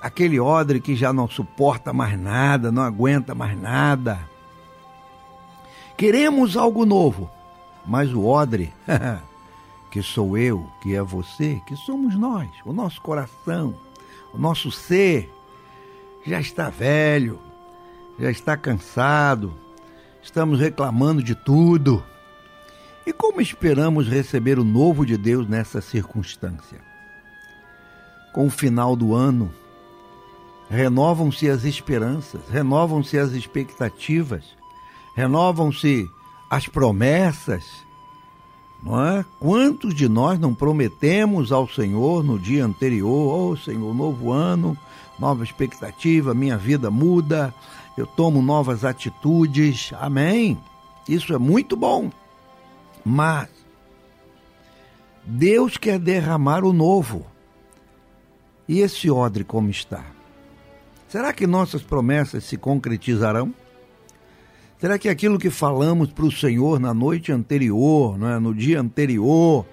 Aquele 0.00 0.40
odre 0.40 0.80
que 0.80 0.96
já 0.96 1.12
não 1.12 1.28
suporta 1.28 1.92
mais 1.92 2.18
nada, 2.18 2.72
não 2.72 2.82
aguenta 2.82 3.34
mais 3.34 3.60
nada. 3.60 4.18
Queremos 5.96 6.56
algo 6.56 6.86
novo, 6.86 7.30
mas 7.86 8.12
o 8.12 8.24
odre, 8.24 8.72
que 9.90 10.02
sou 10.02 10.36
eu, 10.36 10.66
que 10.82 10.94
é 10.94 11.02
você, 11.02 11.60
que 11.66 11.76
somos 11.76 12.16
nós, 12.16 12.48
o 12.64 12.72
nosso 12.72 13.00
coração, 13.02 13.74
o 14.32 14.38
nosso 14.38 14.70
ser, 14.70 15.30
já 16.26 16.40
está 16.40 16.70
velho, 16.70 17.38
já 18.18 18.30
está 18.30 18.56
cansado, 18.56 19.54
estamos 20.22 20.58
reclamando 20.58 21.22
de 21.22 21.34
tudo. 21.34 22.02
E 23.06 23.12
como 23.12 23.42
esperamos 23.42 24.08
receber 24.08 24.58
o 24.58 24.64
novo 24.64 25.04
de 25.04 25.18
Deus 25.18 25.46
nessa 25.46 25.82
circunstância? 25.82 26.93
Com 28.34 28.48
o 28.48 28.50
final 28.50 28.96
do 28.96 29.14
ano, 29.14 29.48
renovam-se 30.68 31.48
as 31.48 31.62
esperanças, 31.62 32.42
renovam-se 32.50 33.16
as 33.16 33.30
expectativas, 33.30 34.44
renovam-se 35.14 36.10
as 36.50 36.66
promessas. 36.66 37.64
Não 38.82 39.00
é? 39.00 39.24
Quantos 39.38 39.94
de 39.94 40.08
nós 40.08 40.38
não 40.38 40.52
prometemos 40.52 41.52
ao 41.52 41.68
Senhor 41.68 42.24
no 42.24 42.36
dia 42.36 42.66
anterior, 42.66 43.52
oh 43.52 43.56
Senhor, 43.56 43.94
novo 43.94 44.32
ano, 44.32 44.76
nova 45.16 45.44
expectativa, 45.44 46.34
minha 46.34 46.58
vida 46.58 46.90
muda, 46.90 47.54
eu 47.96 48.04
tomo 48.04 48.42
novas 48.42 48.84
atitudes. 48.84 49.92
Amém. 50.00 50.58
Isso 51.08 51.32
é 51.32 51.38
muito 51.38 51.76
bom. 51.76 52.10
Mas 53.04 53.48
Deus 55.24 55.76
quer 55.76 56.00
derramar 56.00 56.64
o 56.64 56.72
novo. 56.72 57.32
E 58.68 58.80
esse 58.80 59.10
odre 59.10 59.44
como 59.44 59.68
está? 59.70 60.04
Será 61.08 61.32
que 61.32 61.46
nossas 61.46 61.82
promessas 61.82 62.44
se 62.44 62.56
concretizarão? 62.56 63.54
Será 64.80 64.98
que 64.98 65.08
aquilo 65.08 65.38
que 65.38 65.50
falamos 65.50 66.10
para 66.10 66.24
o 66.24 66.32
Senhor 66.32 66.80
na 66.80 66.92
noite 66.92 67.30
anterior, 67.30 68.18
é? 68.22 68.38
no 68.38 68.54
dia 68.54 68.80
anterior, 68.80 69.64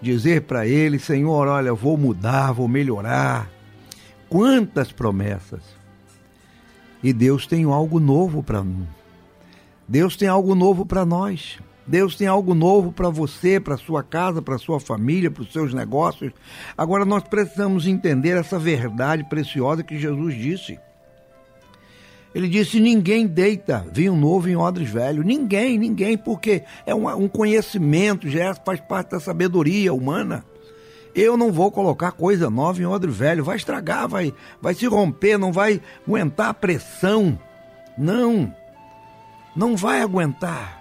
dizer 0.00 0.42
para 0.42 0.66
Ele, 0.66 0.98
Senhor, 0.98 1.46
olha, 1.46 1.74
vou 1.74 1.96
mudar, 1.96 2.52
vou 2.52 2.68
melhorar. 2.68 3.50
Quantas 4.28 4.92
promessas! 4.92 5.62
E 7.02 7.12
Deus 7.12 7.46
tem 7.46 7.64
algo 7.64 8.00
novo 8.00 8.42
para 8.42 8.64
mim. 8.64 8.86
Deus 9.86 10.16
tem 10.16 10.28
algo 10.28 10.54
novo 10.54 10.84
para 10.84 11.04
nós. 11.04 11.58
Deus 11.88 12.14
tem 12.14 12.26
algo 12.26 12.54
novo 12.54 12.92
para 12.92 13.08
você, 13.08 13.58
para 13.58 13.78
sua 13.78 14.02
casa, 14.02 14.42
para 14.42 14.58
sua 14.58 14.78
família, 14.78 15.30
para 15.30 15.42
os 15.42 15.50
seus 15.50 15.72
negócios. 15.72 16.32
Agora 16.76 17.06
nós 17.06 17.22
precisamos 17.22 17.86
entender 17.86 18.36
essa 18.36 18.58
verdade 18.58 19.24
preciosa 19.24 19.82
que 19.82 19.98
Jesus 19.98 20.34
disse. 20.34 20.78
Ele 22.34 22.46
disse: 22.46 22.78
ninguém 22.78 23.26
deita 23.26 23.86
vinho 23.90 24.14
novo 24.14 24.50
em 24.50 24.56
odres 24.56 24.90
velho. 24.90 25.22
Ninguém, 25.22 25.78
ninguém, 25.78 26.18
porque 26.18 26.62
é 26.84 26.94
um, 26.94 27.08
um 27.08 27.26
conhecimento, 27.26 28.28
já 28.28 28.54
faz 28.54 28.80
parte 28.80 29.12
da 29.12 29.20
sabedoria 29.20 29.94
humana. 29.94 30.44
Eu 31.14 31.38
não 31.38 31.50
vou 31.50 31.72
colocar 31.72 32.12
coisa 32.12 32.50
nova 32.50 32.82
em 32.82 32.86
odre 32.86 33.10
velho, 33.10 33.42
vai 33.42 33.56
estragar, 33.56 34.06
vai, 34.06 34.32
vai 34.60 34.74
se 34.74 34.86
romper, 34.86 35.38
não 35.38 35.50
vai 35.50 35.80
aguentar 36.06 36.50
a 36.50 36.54
pressão. 36.54 37.38
Não, 37.96 38.54
não 39.56 39.74
vai 39.74 40.02
aguentar. 40.02 40.77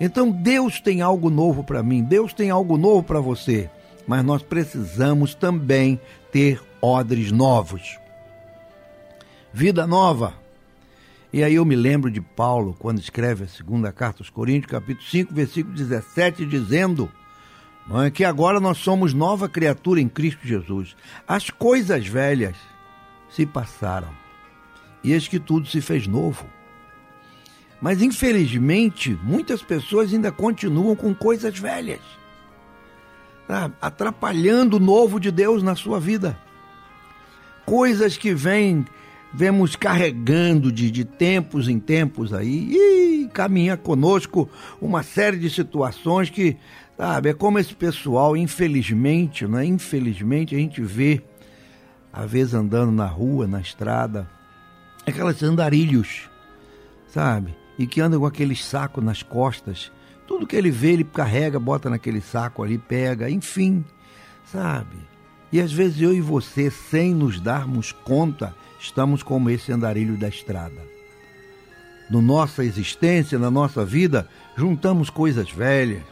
Então 0.00 0.30
Deus 0.30 0.80
tem 0.80 1.00
algo 1.02 1.28
novo 1.28 1.64
para 1.64 1.82
mim, 1.82 2.02
Deus 2.02 2.32
tem 2.32 2.50
algo 2.50 2.76
novo 2.76 3.02
para 3.02 3.20
você, 3.20 3.68
mas 4.06 4.24
nós 4.24 4.42
precisamos 4.42 5.34
também 5.34 6.00
ter 6.30 6.62
odres 6.80 7.32
novos. 7.32 7.98
Vida 9.52 9.86
nova. 9.86 10.34
E 11.32 11.42
aí 11.42 11.54
eu 11.54 11.64
me 11.64 11.76
lembro 11.76 12.10
de 12.10 12.20
Paulo, 12.20 12.74
quando 12.78 13.00
escreve 13.00 13.44
a 13.44 13.48
segunda 13.48 13.92
carta 13.92 14.22
aos 14.22 14.30
Coríntios, 14.30 14.70
capítulo 14.70 15.06
5, 15.06 15.34
versículo 15.34 15.74
17, 15.74 16.46
dizendo 16.46 17.10
é, 18.04 18.10
que 18.10 18.24
agora 18.24 18.60
nós 18.60 18.78
somos 18.78 19.12
nova 19.12 19.48
criatura 19.48 20.00
em 20.00 20.08
Cristo 20.08 20.46
Jesus. 20.46 20.96
As 21.26 21.50
coisas 21.50 22.06
velhas 22.06 22.56
se 23.30 23.44
passaram, 23.44 24.08
e 25.02 25.12
eis 25.12 25.28
que 25.28 25.38
tudo 25.38 25.66
se 25.66 25.80
fez 25.80 26.06
novo. 26.06 26.46
Mas 27.80 28.02
infelizmente, 28.02 29.16
muitas 29.22 29.62
pessoas 29.62 30.12
ainda 30.12 30.32
continuam 30.32 30.96
com 30.96 31.14
coisas 31.14 31.56
velhas, 31.58 32.00
tá? 33.46 33.70
atrapalhando 33.80 34.76
o 34.76 34.80
novo 34.80 35.20
de 35.20 35.30
Deus 35.30 35.62
na 35.62 35.76
sua 35.76 36.00
vida. 36.00 36.36
Coisas 37.64 38.16
que 38.16 38.34
vêm, 38.34 38.84
vemos 39.32 39.76
carregando 39.76 40.72
de, 40.72 40.90
de 40.90 41.04
tempos 41.04 41.68
em 41.68 41.78
tempos 41.78 42.32
aí, 42.32 42.72
e 42.72 43.28
caminha 43.28 43.76
conosco 43.76 44.50
uma 44.80 45.04
série 45.04 45.36
de 45.36 45.48
situações 45.48 46.30
que, 46.30 46.56
sabe, 46.96 47.28
é 47.28 47.34
como 47.34 47.60
esse 47.60 47.74
pessoal, 47.74 48.36
infelizmente, 48.36 49.46
né? 49.46 49.64
Infelizmente 49.64 50.56
a 50.56 50.58
gente 50.58 50.82
vê, 50.82 51.22
às 52.12 52.28
vezes 52.28 52.54
andando 52.54 52.90
na 52.90 53.06
rua, 53.06 53.46
na 53.46 53.60
estrada, 53.60 54.28
aquelas 55.06 55.40
andarilhos, 55.44 56.28
sabe? 57.06 57.54
E 57.78 57.86
que 57.86 58.00
anda 58.00 58.18
com 58.18 58.26
aqueles 58.26 58.64
sacos 58.64 59.04
nas 59.04 59.22
costas. 59.22 59.92
Tudo 60.26 60.46
que 60.46 60.56
ele 60.56 60.70
vê, 60.70 60.92
ele 60.92 61.04
carrega, 61.04 61.58
bota 61.58 61.88
naquele 61.88 62.20
saco 62.20 62.62
ali, 62.62 62.76
pega, 62.76 63.30
enfim, 63.30 63.84
sabe? 64.44 64.96
E 65.50 65.60
às 65.60 65.72
vezes 65.72 66.00
eu 66.00 66.12
e 66.12 66.20
você, 66.20 66.70
sem 66.70 67.14
nos 67.14 67.40
darmos 67.40 67.92
conta, 67.92 68.54
estamos 68.78 69.22
como 69.22 69.48
esse 69.48 69.72
andarilho 69.72 70.16
da 70.16 70.28
estrada. 70.28 70.82
No 72.10 72.20
nossa 72.20 72.64
existência, 72.64 73.38
na 73.38 73.50
nossa 73.50 73.84
vida, 73.84 74.28
juntamos 74.56 75.08
coisas 75.08 75.50
velhas. 75.50 76.02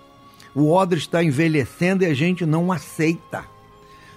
O 0.54 0.70
odre 0.70 0.98
está 0.98 1.22
envelhecendo 1.22 2.04
e 2.04 2.06
a 2.06 2.14
gente 2.14 2.46
não 2.46 2.72
aceita. 2.72 3.44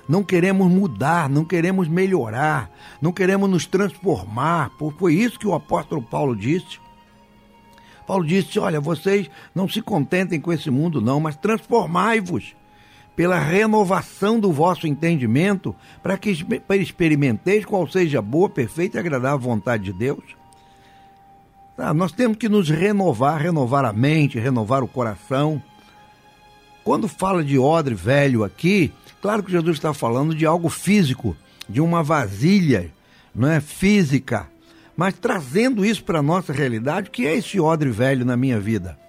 Não 0.07 0.23
queremos 0.23 0.71
mudar, 0.71 1.29
não 1.29 1.45
queremos 1.45 1.88
melhorar, 1.88 2.71
não 3.01 3.12
queremos 3.12 3.49
nos 3.49 3.65
transformar. 3.65 4.71
Foi 4.97 5.13
isso 5.13 5.38
que 5.38 5.47
o 5.47 5.53
apóstolo 5.53 6.01
Paulo 6.01 6.35
disse. 6.35 6.79
Paulo 8.10 8.26
disse: 8.26 8.58
Olha, 8.58 8.82
vocês 8.82 9.30
não 9.54 9.69
se 9.69 9.84
contentem 9.84 10.41
com 10.41 10.52
esse 10.52 10.72
mundo, 10.72 11.00
não, 11.00 11.19
mas 11.19 11.36
transformai-vos 11.36 12.56
pela 13.15 13.38
renovação 13.38 14.39
do 14.39 14.52
vosso 14.52 14.88
entendimento, 14.88 15.76
para 16.02 16.17
que 16.17 16.36
experimenteis 16.72 17.65
qual 17.65 17.88
seja 17.88 18.17
a 18.17 18.22
boa, 18.22 18.50
perfeita 18.50 18.98
e 18.98 19.00
agradável 19.00 19.38
vontade 19.38 19.84
de 19.84 19.93
Deus. 19.93 20.24
Ah, 21.78 21.93
nós 21.93 22.12
temos 22.12 22.38
que 22.38 22.50
nos 22.50 22.67
renovar, 22.67 23.39
renovar 23.39 23.86
a 23.86 23.93
mente, 23.93 24.39
renovar 24.39 24.84
o 24.84 24.88
coração. 24.88 25.62
Quando 26.84 27.08
fala 27.08 27.43
de 27.43 27.60
odre 27.60 27.93
velho 27.93 28.43
aqui, 28.43 28.91
claro 29.22 29.43
que 29.43 29.52
Jesus 29.52 29.78
está 29.78 29.93
falando 29.93 30.34
de 30.34 30.48
algo 30.48 30.67
físico, 30.67 31.38
de 31.69 31.80
uma 31.80 32.02
vasilha, 32.02 32.91
não 33.36 33.48
é 33.48 33.62
física, 33.62 34.48
mas 34.99 35.13
trazendo 35.13 35.85
isso 35.85 36.03
para 36.03 36.19
a 36.19 36.21
nossa 36.21 36.51
realidade, 36.51 37.07
o 37.07 37.12
que 37.13 37.25
é 37.25 37.33
esse 37.33 37.57
odre 37.57 37.89
velho 37.89 38.25
na 38.25 38.35
minha 38.35 38.59
vida? 38.59 38.99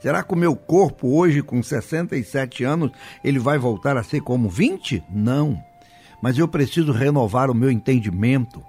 Será 0.00 0.22
que 0.22 0.32
o 0.32 0.36
meu 0.36 0.54
corpo 0.54 1.08
hoje, 1.08 1.42
com 1.42 1.60
67 1.60 2.62
anos, 2.62 2.92
ele 3.24 3.40
vai 3.40 3.58
voltar 3.58 3.96
a 3.96 4.04
ser 4.04 4.20
como 4.20 4.48
20? 4.48 5.02
Não. 5.10 5.60
Mas 6.22 6.38
eu 6.38 6.46
preciso 6.46 6.92
renovar 6.92 7.50
o 7.50 7.54
meu 7.54 7.68
entendimento, 7.68 8.62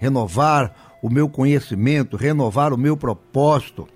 renovar 0.00 0.74
o 1.00 1.08
meu 1.08 1.28
conhecimento, 1.28 2.16
renovar 2.16 2.72
o 2.72 2.76
meu 2.76 2.96
propósito, 2.96 3.86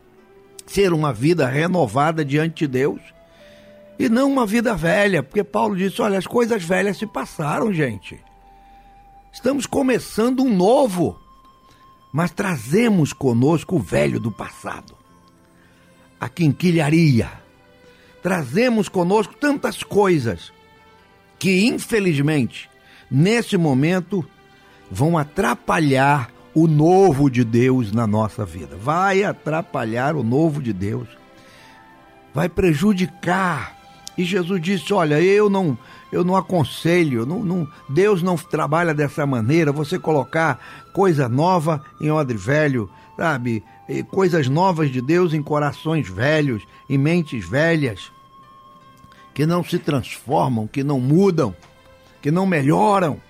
ser 0.64 0.92
uma 0.92 1.12
vida 1.12 1.44
renovada 1.44 2.24
diante 2.24 2.58
de 2.58 2.68
Deus 2.68 3.00
e 3.98 4.08
não 4.08 4.30
uma 4.30 4.46
vida 4.46 4.76
velha, 4.76 5.24
porque 5.24 5.42
Paulo 5.42 5.74
disse: 5.74 6.00
olha, 6.00 6.16
as 6.16 6.26
coisas 6.28 6.62
velhas 6.62 6.98
se 6.98 7.06
passaram, 7.08 7.72
gente. 7.72 8.16
Estamos 9.32 9.66
começando 9.66 10.44
um 10.44 10.56
novo 10.56 11.18
mas 12.12 12.30
trazemos 12.30 13.12
conosco 13.12 13.76
o 13.76 13.80
velho 13.80 14.18
do 14.18 14.30
passado, 14.30 14.94
a 16.20 16.28
quinquilharia. 16.28 17.30
Trazemos 18.22 18.88
conosco 18.88 19.34
tantas 19.34 19.82
coisas 19.82 20.52
que, 21.38 21.64
infelizmente, 21.64 22.68
nesse 23.10 23.56
momento, 23.56 24.24
vão 24.90 25.16
atrapalhar 25.16 26.30
o 26.54 26.66
novo 26.66 27.30
de 27.30 27.44
Deus 27.44 27.92
na 27.92 28.06
nossa 28.06 28.44
vida. 28.44 28.76
Vai 28.76 29.22
atrapalhar 29.22 30.16
o 30.16 30.22
novo 30.22 30.60
de 30.60 30.72
Deus. 30.72 31.08
Vai 32.34 32.48
prejudicar. 32.48 33.76
E 34.16 34.24
Jesus 34.24 34.60
disse: 34.60 34.92
Olha, 34.92 35.20
eu 35.20 35.48
não, 35.48 35.78
eu 36.10 36.24
não 36.24 36.36
aconselho, 36.36 37.26
não, 37.26 37.44
não, 37.44 37.68
Deus 37.88 38.22
não 38.22 38.36
trabalha 38.36 38.94
dessa 38.94 39.26
maneira, 39.26 39.72
você 39.72 39.98
colocar 39.98 40.58
coisa 40.92 41.28
nova 41.28 41.84
em 42.00 42.10
odre 42.10 42.36
velho, 42.36 42.88
sabe? 43.16 43.62
E 43.88 44.02
coisas 44.02 44.48
novas 44.48 44.90
de 44.90 45.00
Deus 45.00 45.34
em 45.34 45.42
corações 45.42 46.08
velhos, 46.08 46.62
em 46.88 46.98
mentes 46.98 47.48
velhas. 47.48 48.10
que 49.34 49.46
não 49.46 49.62
se 49.62 49.78
transformam, 49.78 50.66
que 50.66 50.82
não 50.82 50.98
mudam, 50.98 51.54
que 52.20 52.30
não 52.30 52.44
melhoram. 52.44 53.20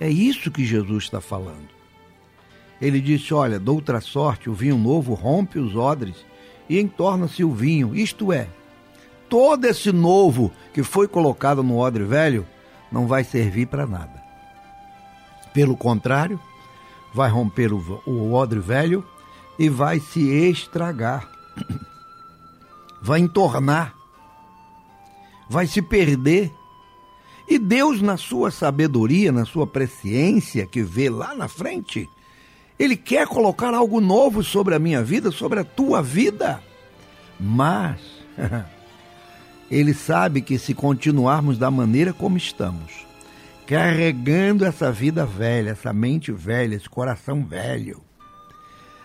É 0.00 0.08
isso 0.10 0.50
que 0.50 0.64
Jesus 0.64 1.04
está 1.04 1.20
falando. 1.20 1.68
Ele 2.80 3.00
disse: 3.00 3.32
Olha, 3.34 3.58
doutra 3.58 4.00
sorte, 4.00 4.50
o 4.50 4.54
vinho 4.54 4.76
novo 4.76 5.14
rompe 5.14 5.58
os 5.58 5.76
odres 5.76 6.16
e 6.68 6.78
entorna-se 6.80 7.44
o 7.44 7.52
vinho. 7.52 7.94
Isto 7.94 8.32
é, 8.32 8.48
todo 9.28 9.64
esse 9.66 9.92
novo 9.92 10.50
que 10.72 10.82
foi 10.82 11.06
colocado 11.06 11.62
no 11.62 11.78
odre 11.78 12.04
velho 12.04 12.46
não 12.90 13.06
vai 13.06 13.24
servir 13.24 13.66
para 13.66 13.86
nada. 13.86 14.22
Pelo 15.52 15.76
contrário, 15.76 16.40
vai 17.12 17.30
romper 17.30 17.72
o, 17.72 18.02
o 18.06 18.32
odre 18.32 18.58
velho 18.58 19.04
e 19.58 19.68
vai 19.68 19.98
se 19.98 20.20
estragar, 20.20 21.28
vai 23.02 23.20
entornar, 23.20 23.94
vai 25.48 25.66
se 25.66 25.82
perder. 25.82 26.52
E 27.48 27.58
Deus, 27.58 28.02
na 28.02 28.16
sua 28.16 28.50
sabedoria, 28.50 29.32
na 29.32 29.44
sua 29.44 29.66
presciência, 29.66 30.66
que 30.66 30.82
vê 30.82 31.08
lá 31.08 31.34
na 31.34 31.48
frente, 31.48 32.08
Ele 32.78 32.94
quer 32.96 33.26
colocar 33.26 33.72
algo 33.74 34.00
novo 34.00 34.44
sobre 34.44 34.74
a 34.74 34.78
minha 34.78 35.02
vida, 35.02 35.30
sobre 35.30 35.60
a 35.60 35.64
tua 35.64 36.02
vida. 36.02 36.62
Mas 37.40 38.00
Ele 39.70 39.92
sabe 39.92 40.40
que 40.40 40.58
se 40.58 40.72
continuarmos 40.74 41.58
da 41.58 41.70
maneira 41.70 42.12
como 42.12 42.36
estamos, 42.36 43.06
carregando 43.66 44.64
essa 44.64 44.90
vida 44.90 45.26
velha, 45.26 45.70
essa 45.70 45.92
mente 45.92 46.32
velha, 46.32 46.74
esse 46.74 46.88
coração 46.88 47.44
velho. 47.44 48.02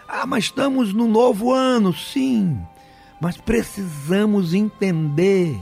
Ah, 0.08 0.26
mas 0.26 0.46
estamos 0.46 0.94
no 0.94 1.08
novo 1.08 1.52
ano, 1.52 1.94
sim, 1.94 2.58
mas 3.20 3.36
precisamos 3.36 4.54
entender 4.54 5.60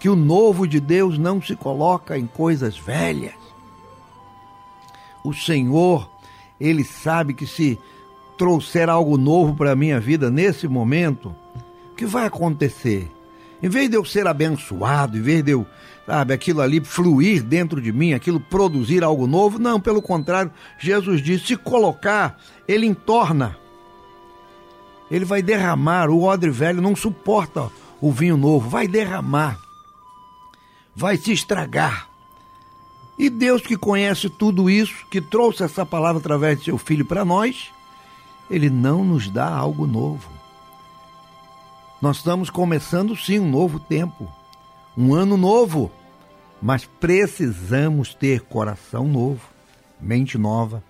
que 0.00 0.08
o 0.08 0.16
novo 0.16 0.66
de 0.66 0.80
Deus 0.80 1.16
não 1.16 1.40
se 1.40 1.54
coloca 1.54 2.18
em 2.18 2.26
coisas 2.26 2.76
velhas. 2.76 3.34
O 5.24 5.32
Senhor, 5.32 6.10
Ele 6.60 6.84
sabe 6.84 7.34
que 7.34 7.46
se 7.46 7.78
trouxer 8.36 8.90
algo 8.90 9.16
novo 9.16 9.54
para 9.54 9.72
a 9.72 9.76
minha 9.76 10.00
vida 10.00 10.30
nesse 10.30 10.66
momento, 10.66 11.34
o 11.92 11.94
que 11.94 12.04
vai 12.04 12.26
acontecer? 12.26 13.10
Em 13.64 13.68
vez 13.70 13.88
de 13.88 13.96
eu 13.96 14.04
ser 14.04 14.26
abençoado, 14.26 15.16
em 15.16 15.22
vez 15.22 15.42
de 15.42 15.52
eu, 15.52 15.66
sabe, 16.04 16.34
aquilo 16.34 16.60
ali 16.60 16.84
fluir 16.84 17.42
dentro 17.42 17.80
de 17.80 17.90
mim, 17.94 18.12
aquilo 18.12 18.38
produzir 18.38 19.02
algo 19.02 19.26
novo, 19.26 19.58
não, 19.58 19.80
pelo 19.80 20.02
contrário, 20.02 20.52
Jesus 20.78 21.22
disse: 21.22 21.46
se 21.46 21.56
colocar, 21.56 22.38
ele 22.68 22.84
entorna. 22.84 23.56
Ele 25.10 25.24
vai 25.24 25.40
derramar, 25.40 26.10
o 26.10 26.24
odre 26.24 26.50
velho 26.50 26.82
não 26.82 26.94
suporta 26.94 27.70
o 28.02 28.12
vinho 28.12 28.36
novo, 28.36 28.68
vai 28.68 28.86
derramar, 28.86 29.58
vai 30.94 31.16
se 31.16 31.32
estragar. 31.32 32.06
E 33.18 33.30
Deus 33.30 33.62
que 33.62 33.78
conhece 33.78 34.28
tudo 34.28 34.68
isso, 34.68 35.06
que 35.10 35.22
trouxe 35.22 35.62
essa 35.62 35.86
palavra 35.86 36.20
através 36.20 36.58
de 36.58 36.66
seu 36.66 36.76
filho 36.76 37.06
para 37.06 37.24
nós, 37.24 37.70
ele 38.50 38.68
não 38.68 39.02
nos 39.02 39.30
dá 39.30 39.48
algo 39.48 39.86
novo. 39.86 40.33
Nós 42.04 42.18
estamos 42.18 42.50
começando 42.50 43.16
sim 43.16 43.38
um 43.38 43.48
novo 43.48 43.80
tempo, 43.80 44.30
um 44.94 45.14
ano 45.14 45.38
novo, 45.38 45.90
mas 46.60 46.84
precisamos 46.84 48.12
ter 48.12 48.42
coração 48.42 49.08
novo, 49.08 49.40
mente 49.98 50.36
nova, 50.36 50.84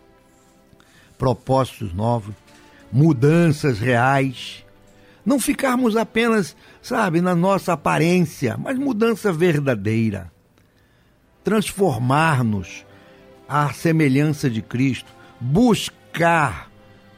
propósitos 1.16 1.94
novos, 1.94 2.34
mudanças 2.90 3.78
reais. 3.78 4.64
Não 5.24 5.38
ficarmos 5.38 5.96
apenas, 5.96 6.56
sabe, 6.82 7.20
na 7.20 7.36
nossa 7.36 7.74
aparência, 7.74 8.56
mas 8.58 8.76
mudança 8.76 9.32
verdadeira. 9.32 10.32
Transformar-nos 11.44 12.84
à 13.48 13.72
semelhança 13.72 14.50
de 14.50 14.60
Cristo, 14.60 15.12
buscar, 15.40 16.68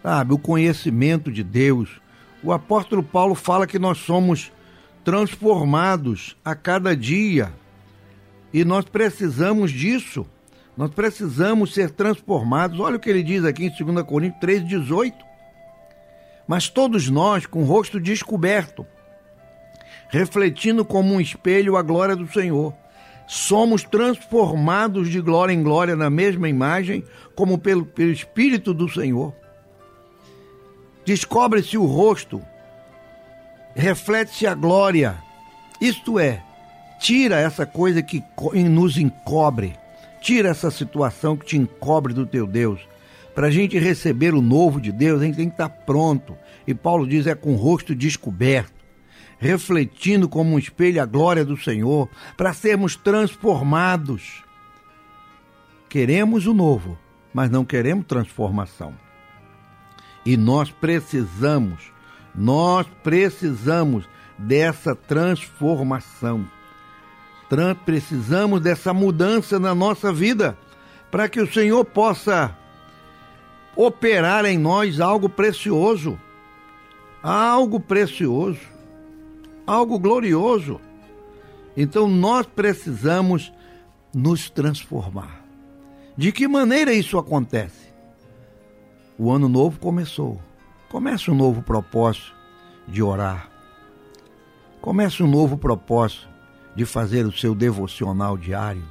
sabe, 0.03 0.35
o 0.35 0.39
conhecimento 0.39 1.33
de 1.33 1.43
Deus 1.43 1.99
o 2.47 2.53
apóstolo 2.53 3.03
Paulo 3.03 3.35
fala 3.35 3.67
que 3.67 3.77
nós 3.77 3.99
somos 3.99 4.53
transformados 5.03 6.37
a 6.45 6.55
cada 6.55 6.97
dia. 6.97 7.53
E 8.53 8.65
nós 8.65 8.85
precisamos 8.85 9.73
disso. 9.73 10.25
Nós 10.77 10.93
precisamos 10.93 11.75
ser 11.75 11.91
transformados. 11.91 12.79
Olha 12.79 12.99
o 12.99 13.01
que 13.01 13.11
ele 13.11 13.25
diz 13.25 13.45
aqui 13.45 13.67
em 13.67 13.85
2 13.85 14.07
Coríntios 14.07 14.41
3,18. 14.41 15.13
Mas 16.47 16.69
todos 16.69 17.11
nós, 17.11 17.47
com 17.47 17.63
o 17.63 17.67
rosto 17.67 17.99
descoberto, 17.99 18.87
refletindo 20.09 20.85
como 20.85 21.15
um 21.15 21.21
espelho 21.21 21.77
a 21.77 21.83
glória 21.83 22.15
do 22.15 22.33
Senhor, 22.33 22.73
somos 23.27 23.83
transformados 23.83 25.11
de 25.11 25.21
glória 25.21 25.53
em 25.53 25.65
glória 25.65 25.97
na 25.97 26.09
mesma 26.09 26.49
imagem, 26.49 27.03
como 27.35 27.59
pelo, 27.59 27.85
pelo 27.85 28.13
Espírito 28.13 28.73
do 28.73 28.89
Senhor 28.89 29.35
descobre-se 31.07 31.79
o 31.79 31.87
rosto, 31.87 32.43
reflete-se 33.75 34.45
a 34.45 34.55
glória. 34.55 35.17
Isto 35.81 36.19
é, 36.19 36.43
tira 36.99 37.37
essa 37.37 37.65
coisa 37.65 38.03
que 38.03 38.23
nos 38.69 38.99
encobre, 38.99 39.79
tira 40.21 40.49
essa 40.49 40.71
situação 40.71 41.37
que 41.37 41.47
te 41.47 41.57
encobre 41.57 42.13
do 42.13 42.27
teu 42.27 42.45
Deus. 42.45 42.81
Para 43.37 43.47
a 43.47 43.51
gente 43.51 43.79
receber 43.79 44.35
o 44.35 44.43
novo 44.43 44.81
de 44.81 44.91
Deus, 44.91 45.21
a 45.21 45.25
gente 45.25 45.37
tem 45.37 45.49
que 45.49 45.55
estar 45.55 45.69
pronto. 45.69 46.37
E 46.67 46.75
Paulo 46.75 47.07
diz: 47.07 47.27
é 47.27 47.35
com 47.35 47.53
o 47.53 47.57
rosto 47.57 47.95
descoberto, 47.95 48.75
refletindo 49.39 50.29
como 50.29 50.55
um 50.55 50.59
espelho 50.59 51.01
a 51.01 51.07
glória 51.07 51.45
do 51.45 51.57
Senhor, 51.57 52.09
para 52.37 52.53
sermos 52.53 52.97
transformados. 52.97 54.43
Queremos 55.89 56.47
o 56.47 56.55
novo, 56.55 56.99
mas 57.33 57.49
não 57.49 57.65
queremos 57.65 58.07
transformação. 58.07 59.06
E 60.27 60.37
nós 60.37 60.73
precisamos, 60.73 61.93
nós 62.35 62.85
precisamos 63.05 64.09
dessa 64.37 64.93
transformação. 64.93 66.45
Trans, 67.49 67.79
precisamos 67.87 68.61
dessa 68.61 68.93
mudança 68.93 69.61
na 69.61 69.73
nossa 69.73 70.13
vida 70.13 70.59
para 71.13 71.29
que 71.29 71.41
o 71.41 71.51
Senhor 71.51 71.85
possa 71.85 72.59
operar 73.77 74.45
em 74.45 74.59
nós 74.59 75.01
algo 75.01 75.29
precioso, 75.29 76.19
algo 77.23 77.79
precioso, 77.79 78.59
algo 79.65 79.97
glorioso. 79.97 80.81
Então 81.77 82.09
nós 82.09 82.47
precisamos 82.47 83.53
nos 84.13 84.51
transformar. 84.51 85.45
De 86.17 86.33
que 86.33 86.49
maneira 86.49 86.93
isso 86.93 87.17
acontece? 87.17 87.86
O 89.19 89.33
ano 89.33 89.49
novo 89.49 89.79
começou. 89.81 90.39
Comece 90.91 91.31
um 91.31 91.35
novo 91.35 91.63
propósito 91.63 92.35
de 92.87 93.03
orar. 93.03 93.51
Comece 94.81 95.23
um 95.23 95.27
novo 95.27 95.57
propósito 95.57 96.29
de 96.75 96.85
fazer 96.85 97.25
o 97.25 97.33
seu 97.33 97.55
devocional 97.55 98.37
diário. 98.37 98.85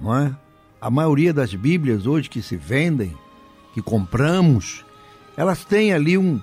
Não 0.00 0.16
é? 0.16 0.34
A 0.80 0.90
maioria 0.90 1.34
das 1.34 1.52
Bíblias 1.54 2.06
hoje 2.06 2.30
que 2.30 2.40
se 2.40 2.56
vendem, 2.56 3.14
que 3.74 3.82
compramos, 3.82 4.86
elas 5.36 5.66
têm 5.66 5.92
ali 5.92 6.16
um, 6.16 6.40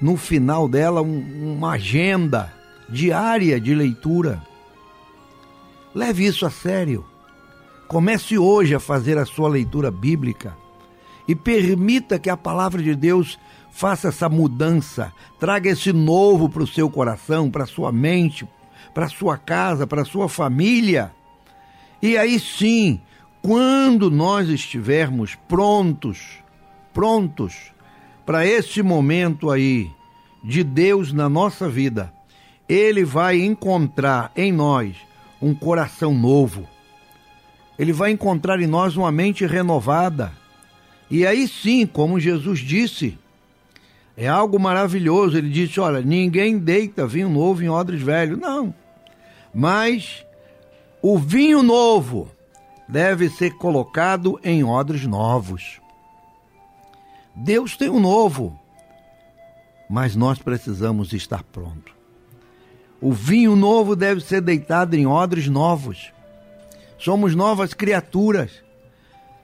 no 0.00 0.16
final 0.16 0.66
dela 0.66 1.02
um, 1.02 1.56
uma 1.56 1.72
agenda 1.72 2.54
diária 2.88 3.60
de 3.60 3.74
leitura. 3.74 4.42
Leve 5.94 6.24
isso 6.24 6.46
a 6.46 6.50
sério. 6.50 7.04
Comece 7.86 8.38
hoje 8.38 8.74
a 8.74 8.80
fazer 8.80 9.18
a 9.18 9.26
sua 9.26 9.48
leitura 9.48 9.90
bíblica 9.90 10.56
e 11.28 11.34
permita 11.34 12.18
que 12.18 12.30
a 12.30 12.36
palavra 12.36 12.82
de 12.82 12.94
Deus 12.94 13.38
faça 13.70 14.08
essa 14.08 14.28
mudança, 14.28 15.12
traga 15.38 15.70
esse 15.70 15.92
novo 15.92 16.48
para 16.48 16.62
o 16.62 16.66
seu 16.66 16.88
coração, 16.88 17.50
para 17.50 17.64
a 17.64 17.66
sua 17.66 17.92
mente, 17.92 18.48
para 18.94 19.06
a 19.06 19.10
sua 19.10 19.36
casa, 19.36 19.86
para 19.86 20.02
a 20.02 20.06
sua 20.06 20.28
família. 20.28 21.12
E 22.00 22.16
aí 22.16 22.40
sim, 22.40 23.00
quando 23.42 24.10
nós 24.10 24.48
estivermos 24.48 25.34
prontos, 25.34 26.38
prontos 26.94 27.72
para 28.24 28.46
esse 28.46 28.82
momento 28.82 29.50
aí 29.50 29.90
de 30.42 30.64
Deus 30.64 31.12
na 31.12 31.28
nossa 31.28 31.68
vida, 31.68 32.12
Ele 32.68 33.04
vai 33.04 33.40
encontrar 33.42 34.32
em 34.34 34.52
nós 34.52 34.96
um 35.40 35.54
coração 35.54 36.14
novo. 36.14 36.66
Ele 37.78 37.92
vai 37.92 38.10
encontrar 38.10 38.60
em 38.60 38.66
nós 38.66 38.96
uma 38.96 39.12
mente 39.12 39.44
renovada 39.44 40.32
e 41.10 41.26
aí 41.26 41.46
sim, 41.46 41.86
como 41.86 42.18
Jesus 42.18 42.60
disse, 42.60 43.18
é 44.16 44.26
algo 44.26 44.58
maravilhoso. 44.58 45.36
Ele 45.36 45.50
disse: 45.50 45.78
Olha, 45.78 46.00
ninguém 46.00 46.58
deita 46.58 47.06
vinho 47.06 47.28
novo 47.28 47.62
em 47.62 47.68
odres 47.68 48.02
velhos. 48.02 48.38
Não. 48.38 48.74
Mas 49.54 50.24
o 51.02 51.18
vinho 51.18 51.62
novo 51.62 52.30
deve 52.88 53.28
ser 53.28 53.54
colocado 53.54 54.40
em 54.42 54.64
odres 54.64 55.06
novos. 55.06 55.80
Deus 57.34 57.76
tem 57.76 57.90
um 57.90 58.00
novo, 58.00 58.58
mas 59.90 60.16
nós 60.16 60.38
precisamos 60.38 61.12
estar 61.12 61.42
pronto. 61.44 61.94
O 63.00 63.12
vinho 63.12 63.54
novo 63.54 63.94
deve 63.94 64.22
ser 64.22 64.40
deitado 64.40 64.96
em 64.96 65.06
odres 65.06 65.46
novos. 65.48 66.12
Somos 66.98 67.34
novas 67.34 67.74
criaturas. 67.74 68.65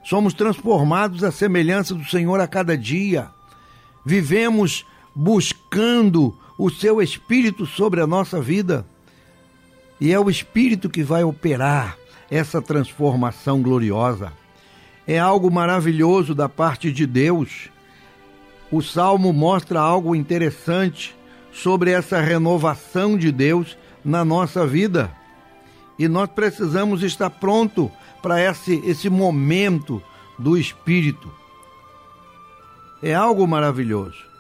Somos 0.03 0.35
transformados 0.35 1.23
à 1.23 1.31
semelhança 1.31 1.95
do 1.95 2.05
Senhor 2.05 2.41
a 2.41 2.47
cada 2.49 2.77
dia. 2.77 3.31
Vivemos 4.05 4.85
buscando 5.15 6.37
o 6.59 6.71
seu 6.71 7.01
Espírito 7.01 7.67
sobre 7.67 8.01
a 8.01 8.07
nossa 8.07 8.41
vida. 8.41 8.85
E 10.01 10.13
é 10.13 10.19
o 10.19 10.29
Espírito 10.29 10.91
que 10.91 11.03
vai 11.03 11.23
operar 11.23 11.97
essa 12.31 12.61
transformação 12.61 13.63
gloriosa. 13.63 14.33
É 15.07 15.19
algo 15.19 15.51
maravilhoso 15.51 16.35
da 16.35 16.49
parte 16.49 16.91
de 16.91 17.07
Deus. 17.07 17.69
O 18.71 18.83
salmo 18.83 19.33
mostra 19.33 19.81
algo 19.81 20.17
interessante 20.17 21.15
sobre 21.53 21.91
essa 21.91 22.21
renovação 22.21 23.17
de 23.17 23.31
Deus 23.31 23.77
na 24.05 24.25
nossa 24.25 24.67
vida. 24.67 25.13
E 25.99 26.09
nós 26.09 26.29
precisamos 26.31 27.03
estar 27.03 27.31
pronto 27.31 27.91
para 28.23 28.41
esse, 28.41 28.81
esse 28.85 29.11
momento 29.11 30.03
do 30.39 30.57
Espírito. 30.57 31.31
É 33.03 33.13
algo 33.13 33.47
maravilhoso. 33.47 34.33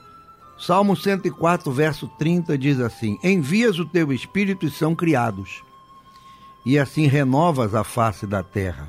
Salmo 0.59 0.97
104, 0.97 1.73
verso 1.73 2.07
30 2.07 2.57
diz 2.57 2.79
assim: 2.79 3.18
Envias 3.23 3.81
o 3.81 3.85
teu 3.85 4.12
Espírito 4.12 4.64
e 4.64 4.71
são 4.71 4.95
criados, 4.95 5.62
e 6.64 6.79
assim 6.79 7.09
renovas 7.09 7.75
a 7.75 7.83
face 7.83 8.27
da 8.27 8.45
terra. 8.45 8.88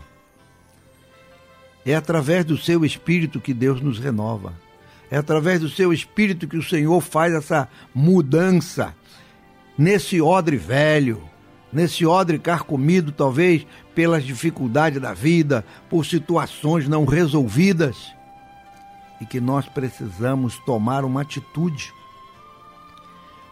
É 1.83 1.95
através 1.95 2.45
do 2.45 2.57
seu 2.57 2.85
Espírito 2.85 3.41
que 3.41 3.53
Deus 3.53 3.81
nos 3.81 3.97
renova. 3.97 4.53
É 5.09 5.17
através 5.17 5.59
do 5.59 5.69
seu 5.69 5.91
Espírito 5.91 6.47
que 6.47 6.57
o 6.57 6.63
Senhor 6.63 7.01
faz 7.01 7.33
essa 7.33 7.67
mudança 7.93 8.95
nesse 9.77 10.21
odre 10.21 10.57
velho, 10.57 11.23
nesse 11.73 12.05
odre 12.05 12.37
carcomido, 12.37 13.11
talvez 13.11 13.65
pelas 13.95 14.23
dificuldades 14.23 15.01
da 15.01 15.13
vida, 15.13 15.65
por 15.89 16.05
situações 16.05 16.87
não 16.87 17.05
resolvidas, 17.05 18.13
e 19.19 19.25
que 19.25 19.39
nós 19.39 19.67
precisamos 19.67 20.57
tomar 20.59 21.03
uma 21.03 21.21
atitude 21.21 21.93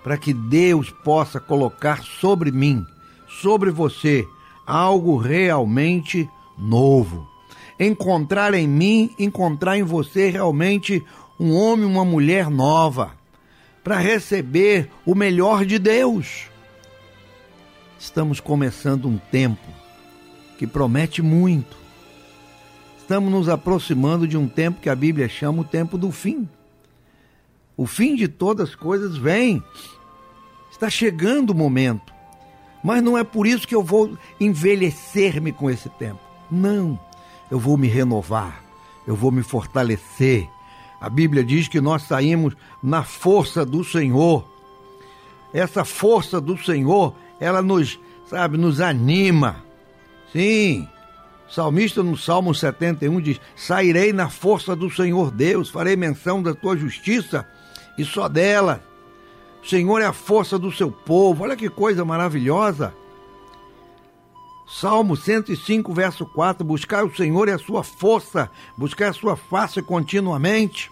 para 0.03 0.17
que 0.17 0.33
Deus 0.33 0.89
possa 0.89 1.39
colocar 1.39 2.03
sobre 2.03 2.51
mim, 2.51 2.85
sobre 3.41 3.69
você, 3.69 4.27
algo 4.65 5.17
realmente 5.17 6.29
novo. 6.57 7.27
Encontrar 7.79 8.53
em 8.53 8.67
mim, 8.67 9.11
encontrar 9.17 9.77
em 9.77 9.83
você 9.83 10.29
realmente 10.29 11.03
um 11.39 11.55
homem, 11.55 11.85
uma 11.85 12.05
mulher 12.05 12.49
nova, 12.49 13.11
para 13.83 13.97
receber 13.97 14.91
o 15.05 15.15
melhor 15.15 15.65
de 15.65 15.79
Deus. 15.79 16.50
Estamos 18.01 18.39
começando 18.39 19.07
um 19.07 19.19
tempo 19.19 19.61
que 20.57 20.65
promete 20.65 21.21
muito. 21.21 21.77
Estamos 22.97 23.31
nos 23.31 23.47
aproximando 23.47 24.27
de 24.27 24.35
um 24.35 24.47
tempo 24.47 24.81
que 24.81 24.89
a 24.89 24.95
Bíblia 24.95 25.29
chama 25.29 25.61
o 25.61 25.63
tempo 25.63 25.97
do 25.99 26.11
fim. 26.11 26.49
O 27.77 27.85
fim 27.85 28.15
de 28.15 28.27
todas 28.27 28.69
as 28.69 28.75
coisas 28.75 29.15
vem. 29.15 29.63
Está 30.71 30.89
chegando 30.89 31.51
o 31.51 31.55
momento. 31.55 32.11
Mas 32.83 33.03
não 33.03 33.15
é 33.15 33.23
por 33.23 33.45
isso 33.45 33.67
que 33.67 33.75
eu 33.75 33.83
vou 33.83 34.17
envelhecer-me 34.39 35.51
com 35.51 35.69
esse 35.69 35.87
tempo. 35.89 36.19
Não. 36.49 36.99
Eu 37.51 37.59
vou 37.59 37.77
me 37.77 37.87
renovar. 37.87 38.63
Eu 39.05 39.15
vou 39.15 39.31
me 39.31 39.43
fortalecer 39.43 40.49
a 41.01 41.09
Bíblia 41.09 41.43
diz 41.43 41.67
que 41.67 41.81
nós 41.81 42.03
saímos 42.03 42.55
na 42.81 43.03
força 43.03 43.65
do 43.65 43.83
Senhor. 43.83 44.47
Essa 45.51 45.83
força 45.83 46.39
do 46.39 46.55
Senhor, 46.55 47.15
ela 47.41 47.61
nos, 47.61 47.99
sabe, 48.29 48.55
nos 48.55 48.79
anima. 48.79 49.65
Sim. 50.31 50.87
O 51.49 51.51
salmista 51.51 52.03
no 52.03 52.15
Salmo 52.15 52.53
71 52.53 53.19
diz: 53.19 53.41
Sairei 53.55 54.13
na 54.13 54.29
força 54.29 54.75
do 54.75 54.89
Senhor 54.89 55.31
Deus, 55.31 55.69
farei 55.69 55.95
menção 55.95 56.41
da 56.41 56.53
tua 56.53 56.77
justiça 56.77 57.45
e 57.97 58.05
só 58.05 58.29
dela. 58.29 58.81
O 59.63 59.67
Senhor 59.67 60.01
é 60.01 60.05
a 60.05 60.13
força 60.13 60.57
do 60.57 60.71
seu 60.71 60.91
povo. 60.91 61.43
Olha 61.43 61.57
que 61.57 61.67
coisa 61.67 62.05
maravilhosa. 62.05 62.93
Salmo 64.67 65.17
105, 65.17 65.91
verso 65.93 66.25
4: 66.27 66.63
Buscar 66.63 67.03
o 67.03 67.13
Senhor 67.13 67.47
e 67.47 67.51
a 67.51 67.57
sua 67.57 67.83
força, 67.83 68.49
buscar 68.77 69.09
a 69.09 69.13
sua 69.13 69.35
face 69.35 69.81
continuamente. 69.81 70.90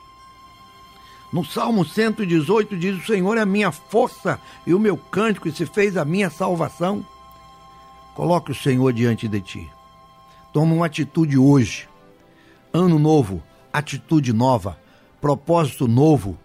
No 1.32 1.46
Salmo 1.46 1.86
118 1.86 2.78
diz: 2.78 2.98
O 2.98 3.06
Senhor 3.06 3.38
é 3.38 3.42
a 3.42 3.46
minha 3.46 3.72
força 3.72 4.40
e 4.66 4.74
o 4.74 4.80
meu 4.80 4.98
cântico 4.98 5.48
e 5.48 5.52
se 5.52 5.66
fez 5.66 5.96
a 5.98 6.04
minha 6.04 6.30
salvação. 6.30 7.06
Coloque 8.16 8.52
o 8.52 8.56
Senhor 8.56 8.92
diante 8.92 9.28
de 9.28 9.40
ti. 9.40 9.70
Toma 10.52 10.74
uma 10.74 10.86
atitude 10.88 11.38
hoje. 11.38 11.88
Ano 12.74 13.00
novo, 13.00 13.42
atitude 13.72 14.34
nova, 14.34 14.78
propósito 15.20 15.88
novo, 15.88 16.38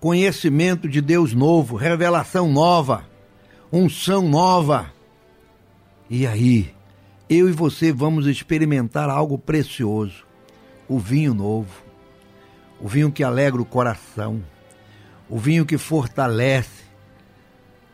conhecimento 0.00 0.88
de 0.88 1.00
Deus 1.00 1.34
novo, 1.34 1.76
revelação 1.76 2.50
nova, 2.50 3.04
unção 3.70 4.22
nova 4.22 4.90
e 6.10 6.26
aí, 6.26 6.72
eu 7.28 7.50
e 7.50 7.52
você 7.52 7.92
vamos 7.92 8.26
experimentar 8.26 9.10
algo 9.10 9.36
precioso: 9.36 10.24
o 10.88 10.98
vinho 10.98 11.34
novo, 11.34 11.82
o 12.80 12.88
vinho 12.88 13.10
que 13.10 13.24
alegra 13.24 13.60
o 13.60 13.66
coração, 13.66 14.42
o 15.28 15.38
vinho 15.38 15.66
que 15.66 15.76
fortalece. 15.76 16.86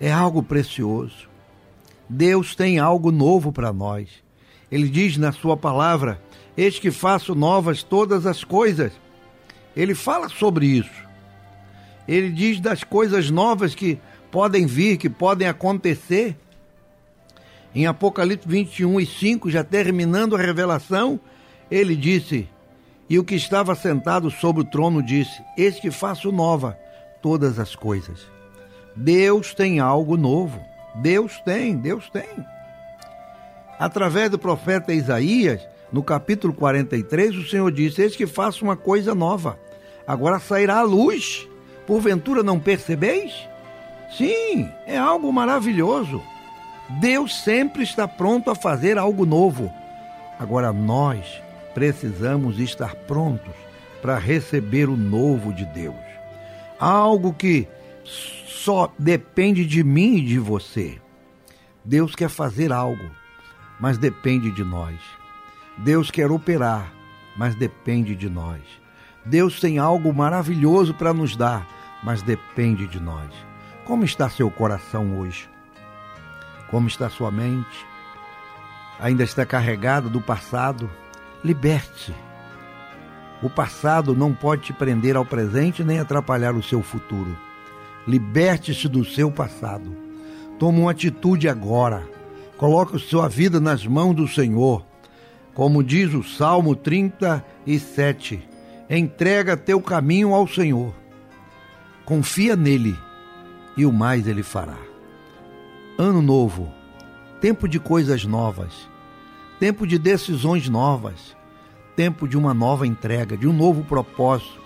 É 0.00 0.12
algo 0.12 0.42
precioso. 0.42 1.28
Deus 2.08 2.54
tem 2.54 2.78
algo 2.78 3.10
novo 3.10 3.52
para 3.52 3.72
nós. 3.72 4.08
Ele 4.70 4.88
diz 4.88 5.16
na 5.16 5.32
Sua 5.32 5.56
palavra: 5.56 6.20
Eis 6.56 6.78
que 6.78 6.90
faço 6.90 7.34
novas 7.34 7.82
todas 7.82 8.26
as 8.26 8.44
coisas. 8.44 8.92
Ele 9.76 9.94
fala 9.94 10.28
sobre 10.28 10.66
isso. 10.66 11.04
Ele 12.06 12.30
diz 12.30 12.60
das 12.60 12.84
coisas 12.84 13.30
novas 13.30 13.74
que 13.74 13.98
podem 14.30 14.66
vir, 14.66 14.96
que 14.96 15.08
podem 15.08 15.48
acontecer. 15.48 16.36
Em 17.74 17.86
Apocalipse 17.86 18.46
21 18.46 19.00
e 19.00 19.06
5, 19.06 19.50
já 19.50 19.64
terminando 19.64 20.36
a 20.36 20.38
revelação, 20.38 21.18
ele 21.70 21.96
disse: 21.96 22.48
E 23.08 23.18
o 23.18 23.24
que 23.24 23.34
estava 23.34 23.74
sentado 23.74 24.30
sobre 24.30 24.62
o 24.62 24.64
trono 24.64 25.02
disse: 25.02 25.42
Eis 25.56 25.78
que 25.78 25.90
faço 25.90 26.32
nova 26.32 26.78
todas 27.20 27.58
as 27.58 27.76
coisas. 27.76 28.26
Deus 28.96 29.54
tem 29.54 29.80
algo 29.80 30.16
novo. 30.16 30.60
Deus 30.96 31.40
tem, 31.44 31.76
Deus 31.76 32.08
tem. 32.10 32.28
Através 33.78 34.30
do 34.30 34.38
profeta 34.38 34.92
Isaías, 34.92 35.60
no 35.92 36.02
capítulo 36.02 36.54
43, 36.54 37.36
o 37.36 37.46
Senhor 37.46 37.70
disse: 37.70 38.00
Eis 38.00 38.16
que 38.16 38.26
faço 38.26 38.64
uma 38.64 38.76
coisa 38.76 39.14
nova. 39.14 39.58
Agora 40.06 40.38
sairá 40.38 40.78
a 40.78 40.82
luz. 40.82 41.46
Porventura 41.86 42.42
não 42.42 42.58
percebeis? 42.58 43.34
Sim, 44.16 44.70
é 44.86 44.96
algo 44.96 45.30
maravilhoso. 45.30 46.22
Deus 47.00 47.42
sempre 47.42 47.82
está 47.82 48.08
pronto 48.08 48.50
a 48.50 48.54
fazer 48.54 48.96
algo 48.96 49.26
novo. 49.26 49.70
Agora 50.38 50.72
nós 50.72 51.43
precisamos 51.74 52.58
estar 52.58 52.94
prontos 52.94 53.54
para 54.00 54.18
receber 54.18 54.88
o 54.88 54.96
novo 54.96 55.52
de 55.52 55.64
Deus. 55.66 55.94
Algo 56.78 57.32
que 57.32 57.66
só 58.04 58.92
depende 58.98 59.66
de 59.66 59.82
mim 59.82 60.16
e 60.16 60.24
de 60.24 60.38
você. 60.38 61.00
Deus 61.84 62.14
quer 62.14 62.28
fazer 62.30 62.72
algo, 62.72 63.10
mas 63.78 63.98
depende 63.98 64.50
de 64.50 64.64
nós. 64.64 64.98
Deus 65.78 66.10
quer 66.10 66.30
operar, 66.30 66.92
mas 67.36 67.54
depende 67.54 68.14
de 68.14 68.30
nós. 68.30 68.62
Deus 69.26 69.58
tem 69.58 69.78
algo 69.78 70.12
maravilhoso 70.12 70.94
para 70.94 71.12
nos 71.12 71.36
dar, 71.36 71.66
mas 72.02 72.22
depende 72.22 72.86
de 72.86 73.00
nós. 73.00 73.30
Como 73.84 74.04
está 74.04 74.28
seu 74.28 74.50
coração 74.50 75.18
hoje? 75.18 75.48
Como 76.70 76.88
está 76.88 77.08
sua 77.10 77.30
mente? 77.30 77.86
Ainda 79.00 79.24
está 79.24 79.44
carregado 79.44 80.08
do 80.08 80.20
passado? 80.20 80.90
Liberte-se. 81.44 82.14
O 83.42 83.50
passado 83.50 84.16
não 84.16 84.32
pode 84.32 84.62
te 84.62 84.72
prender 84.72 85.14
ao 85.14 85.26
presente 85.26 85.84
nem 85.84 85.98
atrapalhar 85.98 86.54
o 86.54 86.62
seu 86.62 86.82
futuro. 86.82 87.36
Liberte-se 88.08 88.88
do 88.88 89.04
seu 89.04 89.30
passado. 89.30 89.94
Tome 90.58 90.80
uma 90.80 90.92
atitude 90.92 91.46
agora. 91.46 92.08
Coloque 92.56 92.98
sua 92.98 93.28
vida 93.28 93.60
nas 93.60 93.86
mãos 93.86 94.14
do 94.14 94.26
Senhor. 94.26 94.82
Como 95.52 95.84
diz 95.84 96.14
o 96.14 96.22
Salmo 96.22 96.74
37, 96.74 98.42
entrega 98.88 99.54
teu 99.54 99.82
caminho 99.82 100.32
ao 100.32 100.48
Senhor. 100.48 100.94
Confia 102.06 102.56
nele 102.56 102.96
e 103.76 103.84
o 103.84 103.92
mais 103.92 104.26
ele 104.26 104.42
fará. 104.42 104.78
Ano 105.98 106.22
novo, 106.22 106.72
tempo 107.38 107.68
de 107.68 107.78
coisas 107.78 108.24
novas, 108.24 108.88
tempo 109.64 109.86
de 109.86 109.98
decisões 109.98 110.68
novas, 110.68 111.34
tempo 111.96 112.28
de 112.28 112.36
uma 112.36 112.52
nova 112.52 112.86
entrega, 112.86 113.34
de 113.34 113.48
um 113.48 113.52
novo 113.54 113.82
propósito. 113.82 114.60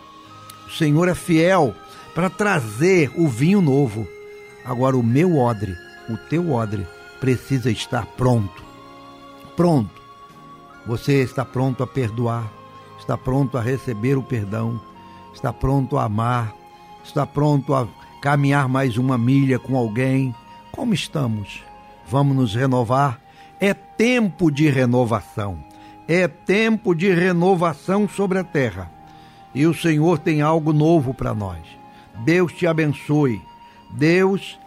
O 0.67 0.73
Senhor 0.73 1.07
é 1.07 1.15
fiel 1.15 1.73
para 2.17 2.29
trazer 2.29 3.13
o 3.15 3.29
vinho 3.29 3.61
novo. 3.61 4.09
Agora 4.65 4.97
o 4.97 5.03
meu 5.05 5.39
odre, 5.39 5.73
o 6.11 6.17
teu 6.29 6.51
odre, 6.51 6.85
precisa 7.21 7.71
estar 7.71 8.07
pronto. 8.07 8.61
Pronto. 9.55 10.03
Você 10.85 11.23
está 11.23 11.45
pronto 11.45 11.85
a 11.85 11.87
perdoar, 11.87 12.51
está 12.99 13.17
pronto 13.17 13.57
a 13.57 13.61
receber 13.61 14.19
o 14.19 14.23
perdão, 14.25 14.81
está 15.33 15.53
pronto 15.53 15.97
a 15.97 16.07
amar, 16.07 16.53
está 17.05 17.25
pronto 17.25 17.73
a 17.73 17.87
caminhar 18.21 18.69
mais 18.69 18.97
uma 18.97 19.17
milha 19.17 19.61
com 19.61 19.77
alguém. 19.77 20.35
Como 20.73 20.93
estamos? 20.93 21.63
Vamos 22.05 22.37
nos 22.37 22.53
renovar? 22.53 23.28
É 23.61 23.75
tempo 23.75 24.51
de 24.51 24.69
renovação. 24.69 25.59
É 26.07 26.29
tempo 26.29 26.95
de 26.95 27.13
renovação 27.13 28.09
sobre 28.09 28.39
a 28.39 28.45
terra. 28.45 28.91
E 29.55 29.67
o 29.67 29.75
Senhor 29.75 30.19
tem 30.19 30.41
algo 30.41 30.73
novo 30.73 31.13
para 31.13 31.35
nós. 31.35 31.59
Deus 32.25 32.53
te 32.53 32.67
abençoe. 32.67 33.41
Deus 33.91 34.59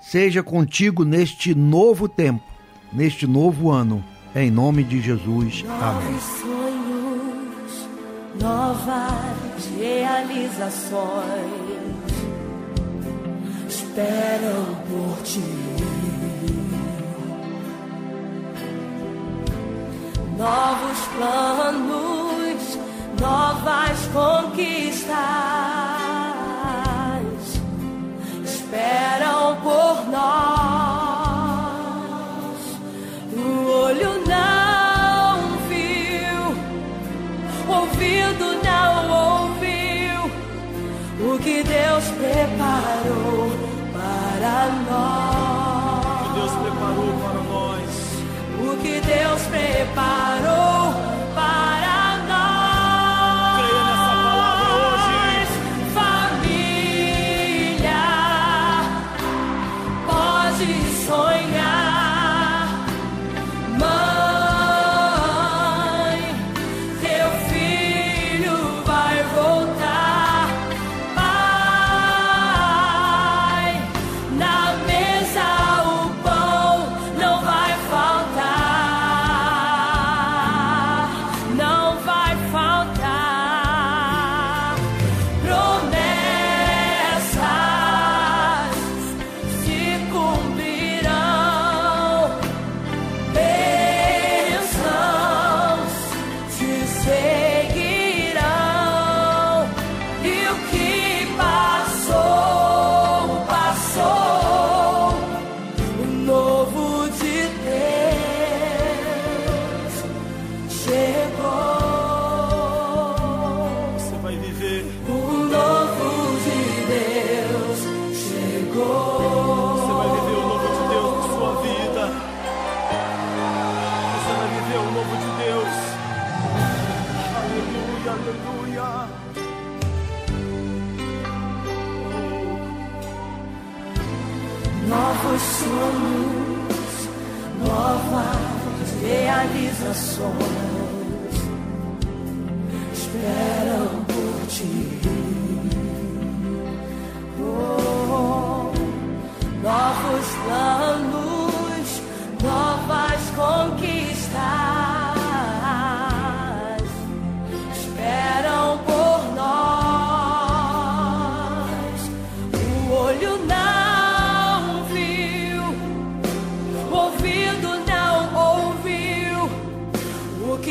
seja 0.00 0.42
contigo 0.42 1.04
neste 1.04 1.54
novo 1.54 2.08
tempo, 2.08 2.44
neste 2.92 3.26
novo 3.26 3.70
ano. 3.70 4.04
Em 4.34 4.50
nome 4.50 4.82
de 4.82 5.00
Jesus. 5.00 5.64
Amém. 5.68 6.12
Novos 6.12 6.22
sonhos, 6.40 7.88
novas 8.40 9.68
realizações 9.78 11.72
esperam 13.68 14.64
por 14.88 15.22
ti. 15.22 15.71
Novos 20.42 20.98
planos, 21.16 22.78
novas 23.20 23.98
conquistas 24.12 25.14
esperam 28.44 29.54
por 29.62 30.04
nós. 30.10 30.32
O 33.32 33.70
olho 33.84 34.14
não 34.26 35.58
viu, 35.68 36.42
ouvido 37.68 38.46
não 38.64 38.92
ouviu 39.44 40.18
o 41.20 41.38
que 41.38 41.62
Deus 41.62 42.04
preparou 42.18 43.46
para 43.92 44.56
nós. 44.90 45.61
Deus 49.12 49.42
preparou 49.42 50.81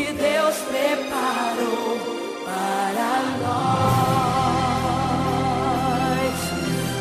que 0.04 0.14
Deus 0.14 0.56
preparou 0.68 2.00
para 2.44 3.22
nós. 3.42 3.82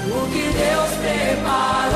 O 0.07 0.21
que 0.31 0.47
Deus 0.53 0.91
preparou 1.01 1.90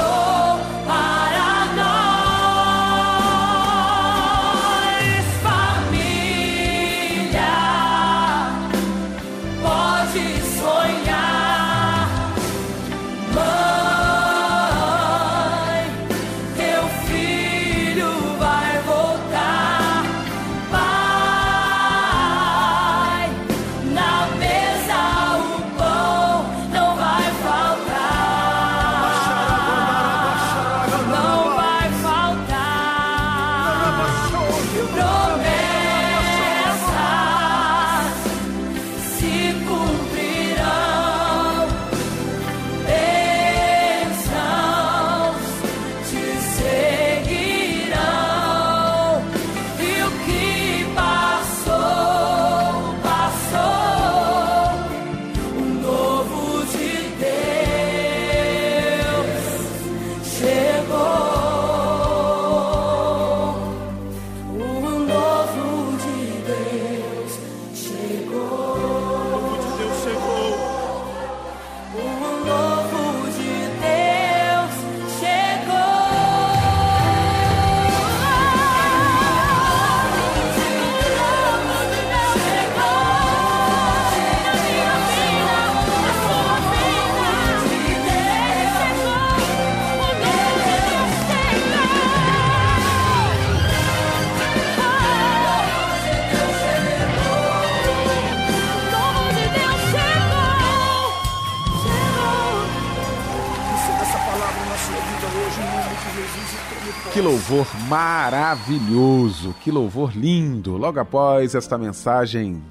louvor 107.24 107.66
maravilhoso, 107.88 109.54
que 109.62 109.70
louvor 109.70 110.14
lindo. 110.14 110.76
Logo 110.76 111.00
após 111.00 111.54
esta 111.54 111.78
mensagem 111.78 112.62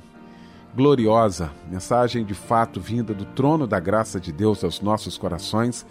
gloriosa, 0.76 1.50
mensagem 1.68 2.24
de 2.24 2.36
fato 2.36 2.80
vinda 2.80 3.16
do 3.16 3.26
trono 3.26 3.66
da 3.66 3.80
graça 3.80 4.20
de 4.20 4.32
Deus 4.32 4.64
aos 4.64 4.80
nossos 4.80 5.18
corações. 5.18 5.88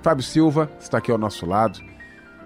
Fábio 0.00 0.24
Silva 0.24 0.70
está 0.80 0.96
aqui 0.96 1.12
ao 1.12 1.18
nosso 1.18 1.44
lado, 1.44 1.78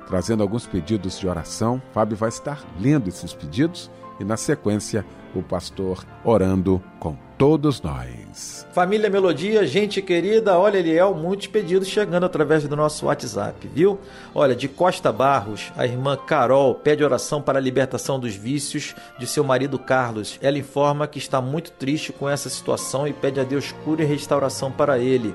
trazendo 0.09 0.43
alguns 0.43 0.67
pedidos 0.67 1.21
de 1.21 1.29
oração. 1.29 1.81
Fábio 1.93 2.17
vai 2.17 2.31
estar 2.31 2.65
lendo 2.81 3.07
esses 3.07 3.33
pedidos 3.33 3.89
e, 4.19 4.25
na 4.25 4.37
sequência, 4.37 5.07
o 5.37 5.41
pastor 5.41 6.05
orando 6.25 6.83
com 6.99 7.17
todos 7.41 7.81
nós. 7.81 8.67
Família 8.71 9.09
Melodia, 9.09 9.67
gente 9.67 10.03
querida, 10.03 10.59
olha, 10.59 10.77
Eliel, 10.77 11.15
muitos 11.15 11.47
pedidos 11.47 11.89
chegando 11.89 12.27
através 12.27 12.69
do 12.69 12.77
nosso 12.77 13.07
WhatsApp, 13.07 13.67
viu? 13.67 13.99
Olha, 14.35 14.55
de 14.55 14.69
Costa 14.69 15.11
Barros, 15.11 15.73
a 15.75 15.87
irmã 15.87 16.19
Carol 16.19 16.75
pede 16.75 17.03
oração 17.03 17.41
para 17.41 17.59
a 17.59 17.63
libertação 17.63 18.21
dos 18.21 18.37
vícios 18.37 18.95
de 19.19 19.27
seu 19.27 19.43
marido 19.43 19.79
Carlos. 19.79 20.39
Ela 20.43 20.59
informa 20.59 21.07
que 21.07 21.19
está 21.19 21.41
muito 21.41 21.73
triste 21.73 22.13
com 22.13 22.29
essa 22.29 22.51
situação 22.51 23.09
e 23.09 23.15
pede 23.15 23.41
a 23.41 23.43
Deus 23.43 23.73
cura 23.87 24.03
e 24.03 24.07
restauração 24.07 24.71
para 24.71 24.99
ele. 24.99 25.35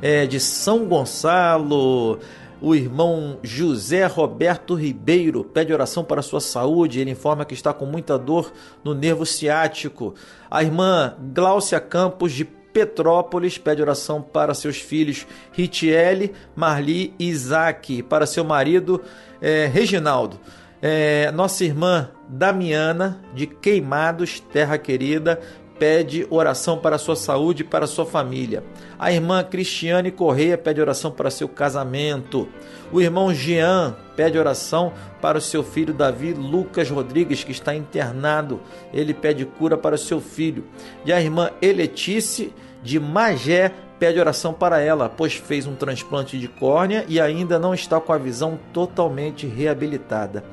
É, 0.00 0.26
de 0.26 0.38
São 0.38 0.84
Gonçalo, 0.84 2.20
o 2.62 2.76
irmão 2.76 3.38
José 3.42 4.06
Roberto 4.06 4.74
Ribeiro 4.74 5.42
pede 5.42 5.72
oração 5.72 6.04
para 6.04 6.22
sua 6.22 6.40
saúde. 6.40 7.00
Ele 7.00 7.10
informa 7.10 7.44
que 7.44 7.54
está 7.54 7.72
com 7.72 7.84
muita 7.84 8.16
dor 8.16 8.52
no 8.84 8.94
nervo 8.94 9.26
ciático. 9.26 10.14
A 10.48 10.62
irmã 10.62 11.16
Gláucia 11.34 11.80
Campos 11.80 12.32
de 12.32 12.44
Petrópolis 12.44 13.58
pede 13.58 13.82
oração 13.82 14.22
para 14.22 14.54
seus 14.54 14.76
filhos 14.76 15.26
Ritiele, 15.52 16.32
Marli 16.54 17.12
e 17.18 17.28
Isaac, 17.28 18.02
para 18.04 18.26
seu 18.26 18.44
marido 18.44 19.02
é, 19.40 19.66
Reginaldo. 19.66 20.38
É, 20.80 21.30
nossa 21.32 21.64
irmã 21.64 22.10
Damiana 22.28 23.22
de 23.34 23.46
Queimados, 23.46 24.40
Terra 24.40 24.78
Querida, 24.78 25.40
pede 25.82 26.24
oração 26.30 26.78
para 26.78 26.96
sua 26.96 27.16
saúde 27.16 27.62
e 27.62 27.66
para 27.66 27.88
sua 27.88 28.06
família. 28.06 28.62
A 28.96 29.10
irmã 29.10 29.42
Cristiane 29.42 30.12
Correia 30.12 30.56
pede 30.56 30.80
oração 30.80 31.10
para 31.10 31.28
seu 31.28 31.48
casamento. 31.48 32.48
O 32.92 33.00
irmão 33.00 33.34
Jean 33.34 33.96
pede 34.14 34.38
oração 34.38 34.92
para 35.20 35.38
o 35.38 35.40
seu 35.40 35.64
filho 35.64 35.92
Davi 35.92 36.34
Lucas 36.34 36.88
Rodrigues, 36.88 37.42
que 37.42 37.50
está 37.50 37.74
internado. 37.74 38.60
Ele 38.94 39.12
pede 39.12 39.44
cura 39.44 39.76
para 39.76 39.96
o 39.96 39.98
seu 39.98 40.20
filho. 40.20 40.64
E 41.04 41.12
a 41.12 41.20
irmã 41.20 41.50
Eletice 41.60 42.54
de 42.80 43.00
Magé 43.00 43.72
pede 43.98 44.20
oração 44.20 44.54
para 44.54 44.80
ela, 44.80 45.08
pois 45.08 45.34
fez 45.34 45.66
um 45.66 45.74
transplante 45.74 46.38
de 46.38 46.46
córnea 46.46 47.04
e 47.08 47.20
ainda 47.20 47.58
não 47.58 47.74
está 47.74 47.98
com 48.00 48.12
a 48.12 48.18
visão 48.18 48.56
totalmente 48.72 49.48
reabilitada 49.48 50.44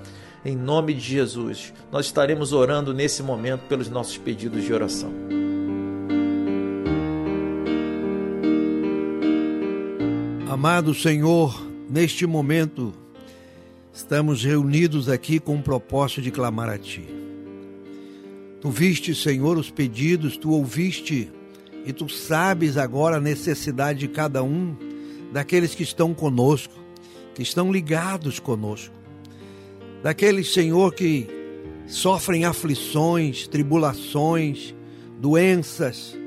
em 0.44 0.56
nome 0.56 0.94
de 0.94 1.02
Jesus. 1.02 1.74
Nós 1.92 2.06
estaremos 2.06 2.54
orando 2.54 2.94
nesse 2.94 3.22
momento 3.22 3.62
pelos 3.68 3.90
nossos 3.90 4.18
pedidos 4.18 4.64
de 4.64 4.74
oração. 4.74 5.12
Amado 10.50 10.94
Senhor, 10.94 11.62
neste 11.90 12.26
momento 12.26 12.94
estamos 13.94 14.44
reunidos 14.44 15.10
aqui 15.10 15.40
com 15.40 15.56
o 15.56 15.62
propósito 15.62 16.22
de 16.22 16.32
clamar 16.32 16.70
a 16.70 16.78
Ti. 16.78 17.08
Tu 18.62 18.70
viste, 18.70 19.16
Senhor, 19.16 19.58
os 19.58 19.72
pedidos, 19.72 20.36
tu 20.36 20.52
ouviste 20.52 21.32
e 21.86 21.94
tu 21.94 22.10
sabes 22.10 22.78
agora 22.78 23.18
a 23.18 23.22
necessidade 23.22 24.00
de 24.00 24.08
cada 24.10 24.44
um 24.44 24.76
daqueles 25.32 25.74
que 25.74 25.84
estão 25.84 26.14
conosco, 26.14 26.74
que 27.34 27.42
estão 27.42 27.72
ligados 27.72 28.38
conosco 28.38 28.99
daqueles, 30.04 30.54
Senhor, 30.54 30.94
que 30.94 31.28
sofrem 31.88 32.46
aflições, 32.46 33.48
tribulações, 33.48 34.74
doenças, 35.20 36.18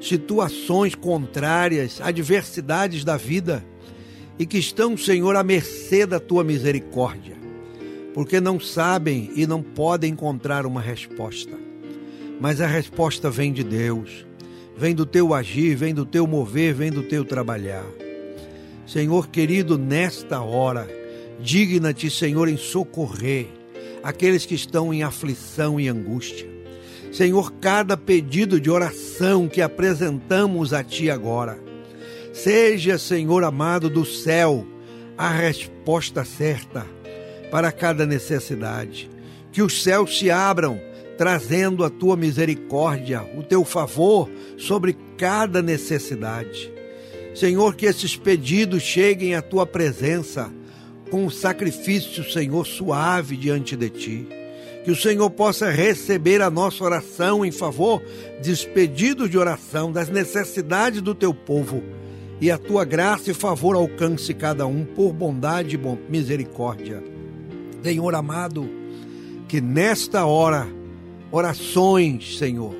situações 0.00 0.94
contrárias, 0.94 2.00
adversidades 2.00 3.04
da 3.04 3.16
vida 3.16 3.64
e 4.38 4.44
que 4.44 4.58
estão, 4.58 4.96
Senhor, 4.96 5.36
à 5.36 5.42
mercê 5.42 6.04
da 6.04 6.18
tua 6.20 6.44
misericórdia, 6.44 7.36
porque 8.12 8.40
não 8.40 8.58
sabem 8.60 9.30
e 9.34 9.46
não 9.46 9.62
podem 9.62 10.12
encontrar 10.12 10.66
uma 10.66 10.80
resposta. 10.80 11.56
Mas 12.40 12.60
a 12.60 12.66
resposta 12.66 13.30
vem 13.30 13.52
de 13.52 13.62
Deus, 13.62 14.26
vem 14.76 14.94
do 14.94 15.06
teu 15.06 15.32
agir, 15.32 15.76
vem 15.76 15.94
do 15.94 16.04
teu 16.04 16.26
mover, 16.26 16.74
vem 16.74 16.90
do 16.90 17.04
teu 17.04 17.24
trabalhar. 17.24 17.86
Senhor 18.86 19.28
querido, 19.28 19.78
nesta 19.78 20.40
hora, 20.40 20.86
Digna-te, 21.44 22.08
Senhor, 22.08 22.48
em 22.48 22.56
socorrer 22.56 23.48
aqueles 24.02 24.46
que 24.46 24.54
estão 24.54 24.94
em 24.94 25.02
aflição 25.02 25.78
e 25.78 25.88
angústia. 25.88 26.48
Senhor, 27.12 27.52
cada 27.60 27.98
pedido 27.98 28.58
de 28.58 28.70
oração 28.70 29.46
que 29.46 29.60
apresentamos 29.60 30.72
a 30.72 30.82
Ti 30.82 31.10
agora, 31.10 31.58
seja, 32.32 32.96
Senhor 32.96 33.44
amado 33.44 33.90
do 33.90 34.06
céu, 34.06 34.66
a 35.18 35.28
resposta 35.28 36.24
certa 36.24 36.86
para 37.50 37.70
cada 37.70 38.06
necessidade. 38.06 39.10
Que 39.52 39.60
os 39.60 39.82
céus 39.82 40.18
se 40.18 40.30
abram, 40.30 40.80
trazendo 41.18 41.84
a 41.84 41.90
Tua 41.90 42.16
misericórdia, 42.16 43.22
o 43.36 43.42
Teu 43.42 43.66
favor 43.66 44.30
sobre 44.56 44.96
cada 45.18 45.60
necessidade. 45.60 46.72
Senhor, 47.34 47.74
que 47.74 47.84
esses 47.84 48.16
pedidos 48.16 48.82
cheguem 48.82 49.34
à 49.34 49.42
Tua 49.42 49.66
presença 49.66 50.50
com 51.10 51.26
um 51.26 51.30
sacrifício, 51.30 52.28
Senhor, 52.30 52.66
suave 52.66 53.36
diante 53.36 53.76
de 53.76 53.90
ti. 53.90 54.28
Que 54.84 54.90
o 54.90 54.96
Senhor 54.96 55.30
possa 55.30 55.70
receber 55.70 56.42
a 56.42 56.50
nossa 56.50 56.84
oração 56.84 57.44
em 57.44 57.50
favor 57.50 58.02
dos 58.44 58.64
pedidos 58.64 59.30
de 59.30 59.38
oração, 59.38 59.90
das 59.90 60.08
necessidades 60.08 61.00
do 61.00 61.14
teu 61.14 61.32
povo. 61.32 61.82
E 62.40 62.50
a 62.50 62.58
tua 62.58 62.84
graça 62.84 63.30
e 63.30 63.34
favor 63.34 63.76
alcance 63.76 64.34
cada 64.34 64.66
um 64.66 64.84
por 64.84 65.12
bondade 65.12 65.76
e 65.76 66.10
misericórdia. 66.12 67.02
Senhor 67.82 68.14
amado, 68.14 68.68
que 69.48 69.60
nesta 69.60 70.26
hora, 70.26 70.66
orações, 71.30 72.38
Senhor, 72.38 72.74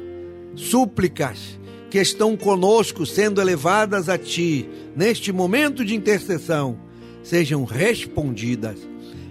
súplicas 0.54 1.58
que 1.90 2.00
estão 2.00 2.36
conosco 2.36 3.06
sendo 3.06 3.40
elevadas 3.40 4.08
a 4.08 4.18
Ti, 4.18 4.68
neste 4.96 5.30
momento 5.30 5.84
de 5.84 5.94
intercessão, 5.94 6.76
sejam 7.24 7.64
respondidas. 7.64 8.78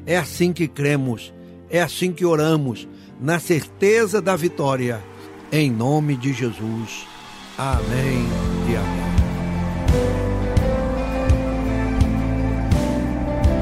É 0.06 0.18
assim 0.18 0.52
que 0.52 0.68
cremos, 0.68 1.34
é 1.70 1.82
assim 1.82 2.12
que 2.12 2.26
oramos, 2.26 2.86
na 3.22 3.40
certeza 3.40 4.22
da 4.22 4.36
vitória. 4.36 5.02
Em 5.50 5.72
nome 5.72 6.18
de 6.18 6.34
Jesus. 6.34 7.08
Amém 7.58 8.26
e 8.70 8.76
amém. 8.76 9.14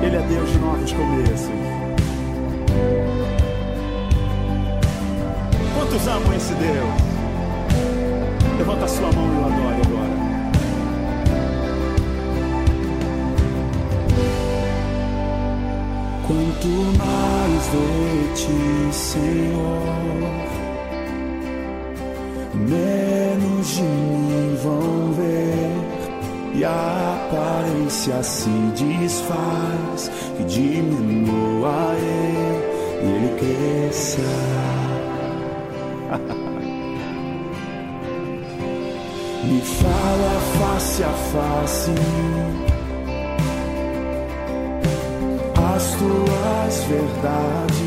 Ele 0.03 0.15
é 0.15 0.21
Deus 0.21 0.49
de 0.49 0.57
novos 0.57 0.91
começos. 0.93 1.51
Quantos 5.75 6.07
amam 6.07 6.33
esse 6.33 6.53
Deus? 6.53 7.11
Levanta 8.57 8.87
sua 8.87 9.11
mão 9.11 9.27
e 9.27 9.37
o 9.37 9.45
adore 9.45 9.81
agora. 9.85 10.00
Quanto 16.27 16.67
mais 16.97 17.63
de 17.71 17.87
ti, 18.35 18.93
Senhor, 18.93 19.81
menos 22.53 23.67
de 23.75 23.81
mim 23.81 24.55
vão 24.63 25.13
ver, 25.13 25.71
e 26.55 26.63
a 26.63 27.17
aparência 27.25 28.23
se 28.23 28.49
desfaz, 28.75 30.11
e 30.39 30.43
diminua 30.43 31.95
ele, 31.97 32.63
e 33.01 33.05
ele 33.07 33.29
crescerá. 33.39 34.27
Me 39.43 39.59
fala 39.59 40.39
face 40.59 41.03
a 41.03 41.09
face 41.09 41.91
as 45.81 45.95
tuas 45.95 46.83
verdades. 46.85 47.81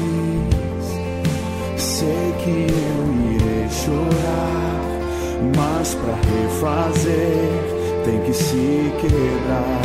Sei 1.76 2.34
que 2.42 2.66
eu 2.68 3.00
irei 3.32 3.68
chorar, 3.70 4.80
mas 5.56 5.94
para 5.94 6.14
refazer 6.14 7.50
tem 8.04 8.20
que 8.22 8.32
se 8.32 8.92
quebrar. 9.00 9.82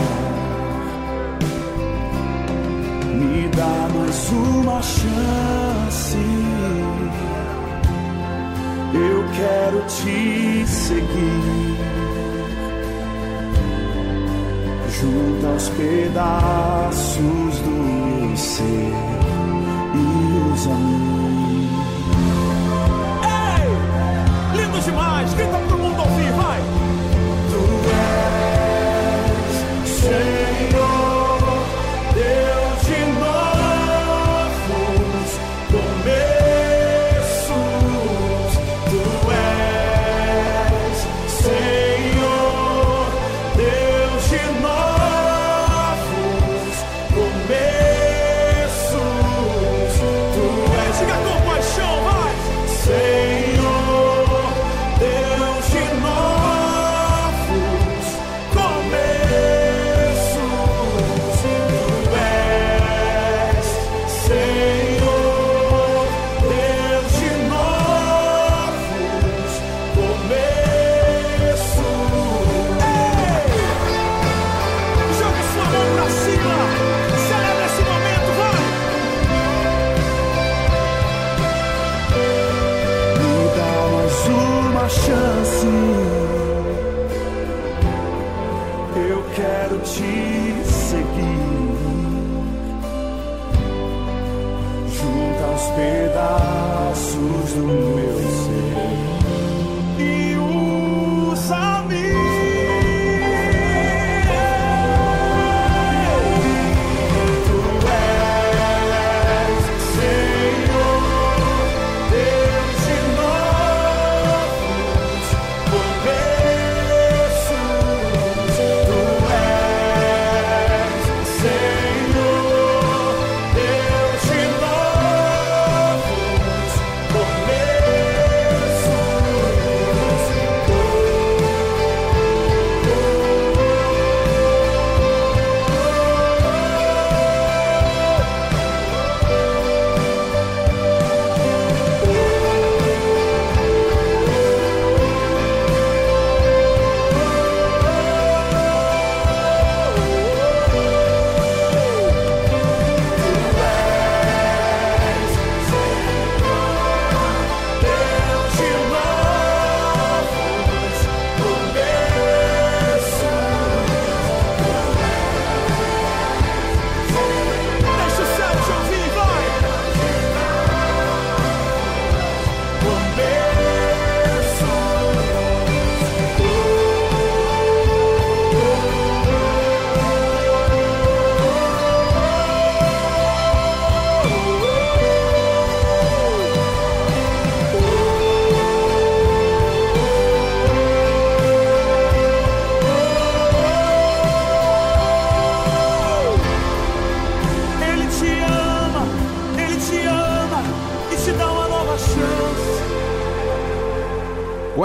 Me 3.13 3.47
dá 3.49 3.89
mais 3.95 4.29
uma 4.31 4.81
chance. 4.81 6.17
Eu 8.91 9.23
quero 9.37 9.85
te 9.85 10.65
seguir 10.67 11.98
junta 14.99 15.47
os 15.55 15.69
pedaços 15.69 17.59
do 17.59 17.71
meu 17.71 18.35
ser 18.35 18.93
e 19.95 20.53
usa 20.53 20.69
mim. 20.71 21.69
Ei! 23.23 24.61
Lindo 24.61 24.79
demais! 24.81 25.33
Grita 25.33 25.58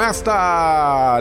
Com 0.04 0.10
esta 0.10 1.18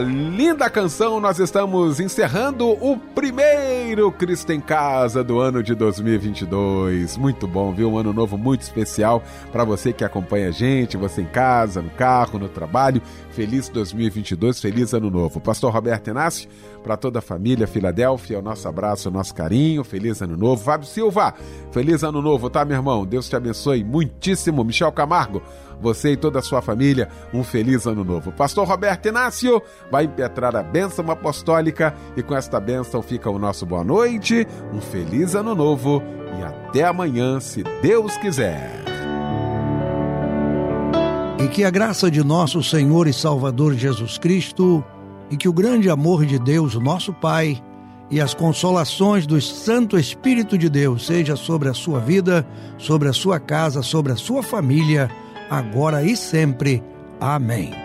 linda 0.54 0.70
canção, 0.70 1.18
nós 1.18 1.40
estamos 1.40 1.98
encerrando 1.98 2.70
o 2.70 2.96
primeiro 2.96 4.12
Cristo 4.12 4.52
em 4.52 4.60
Casa 4.60 5.24
do 5.24 5.40
ano 5.40 5.64
de 5.64 5.74
2022. 5.74 7.16
Muito 7.16 7.48
bom, 7.48 7.72
viu? 7.72 7.90
Um 7.90 7.98
ano 7.98 8.12
novo 8.12 8.38
muito 8.38 8.62
especial 8.62 9.20
para 9.50 9.64
você 9.64 9.92
que 9.92 10.04
acompanha 10.04 10.50
a 10.50 10.52
gente, 10.52 10.96
você 10.96 11.22
em 11.22 11.26
casa, 11.26 11.82
no 11.82 11.90
carro, 11.90 12.38
no 12.38 12.48
trabalho. 12.48 13.02
Feliz 13.30 13.68
2022, 13.68 14.60
feliz 14.60 14.94
ano 14.94 15.10
novo. 15.10 15.40
Pastor 15.40 15.72
Roberto 15.72 16.10
Inácio, 16.10 16.48
para 16.84 16.96
toda 16.96 17.18
a 17.18 17.22
família 17.22 17.66
Filadélfia, 17.66 18.38
o 18.38 18.42
nosso 18.42 18.68
abraço, 18.68 19.08
o 19.08 19.12
nosso 19.12 19.34
carinho. 19.34 19.82
Feliz 19.82 20.22
ano 20.22 20.36
novo. 20.36 20.62
Fábio 20.62 20.86
Silva, 20.86 21.34
feliz 21.72 22.04
ano 22.04 22.22
novo, 22.22 22.48
tá, 22.48 22.64
meu 22.64 22.76
irmão? 22.76 23.04
Deus 23.04 23.28
te 23.28 23.34
abençoe 23.34 23.82
muitíssimo. 23.82 24.62
Michel 24.62 24.92
Camargo, 24.92 25.42
você 25.80 26.12
e 26.12 26.16
toda 26.16 26.38
a 26.38 26.42
sua 26.42 26.62
família, 26.62 27.08
um 27.32 27.42
feliz 27.42 27.86
ano 27.86 28.04
novo. 28.04 28.30
Pastor 28.30 28.66
Roberto 28.68 29.06
Inácio 29.06 29.60
vai 29.90 30.04
impetrar 30.04 30.43
a 30.48 30.62
bênção 30.62 31.08
apostólica 31.10 31.94
e 32.16 32.22
com 32.22 32.34
esta 32.34 32.58
bênção 32.58 33.02
fica 33.02 33.30
o 33.30 33.38
nosso 33.38 33.64
boa 33.64 33.84
noite, 33.84 34.46
um 34.72 34.80
feliz 34.80 35.34
ano 35.34 35.54
novo 35.54 36.02
e 36.38 36.42
até 36.42 36.84
amanhã, 36.84 37.38
se 37.38 37.62
Deus 37.80 38.16
quiser. 38.16 38.82
E 41.38 41.48
que 41.48 41.64
a 41.64 41.70
graça 41.70 42.10
de 42.10 42.24
nosso 42.24 42.62
Senhor 42.62 43.06
e 43.06 43.12
Salvador 43.12 43.74
Jesus 43.74 44.18
Cristo, 44.18 44.84
e 45.30 45.36
que 45.36 45.48
o 45.48 45.52
grande 45.52 45.90
amor 45.90 46.24
de 46.24 46.38
Deus, 46.38 46.74
nosso 46.74 47.12
Pai, 47.12 47.62
e 48.10 48.20
as 48.20 48.34
consolações 48.34 49.26
do 49.26 49.40
Santo 49.40 49.98
Espírito 49.98 50.56
de 50.58 50.68
Deus 50.68 51.06
seja 51.06 51.36
sobre 51.36 51.68
a 51.68 51.74
sua 51.74 52.00
vida, 52.00 52.46
sobre 52.78 53.08
a 53.08 53.12
sua 53.12 53.40
casa, 53.40 53.82
sobre 53.82 54.12
a 54.12 54.16
sua 54.16 54.42
família, 54.42 55.10
agora 55.50 56.02
e 56.02 56.16
sempre. 56.16 56.82
Amém. 57.20 57.83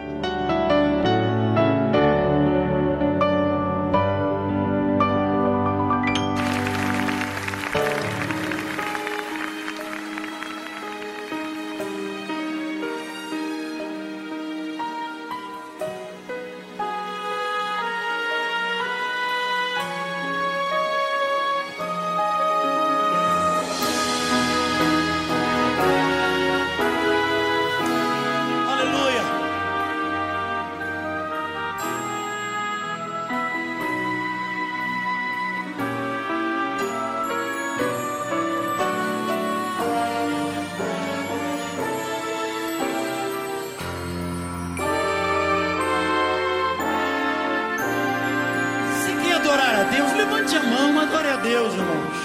uma 50.86 51.06
glória 51.06 51.34
a 51.34 51.38
Deus, 51.38 51.74
irmãos. 51.74 52.18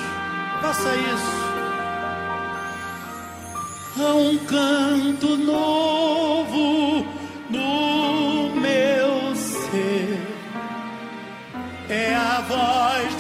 Faça 0.61 0.95
isso. 0.97 1.45
Há 4.01 4.15
um 4.15 4.39
canto 4.39 5.37
novo 5.37 7.07
no 7.51 8.61
meu 8.61 9.37
ser. 9.37 10.19
É 11.89 12.15
a 12.15 12.41
voz 12.41 13.14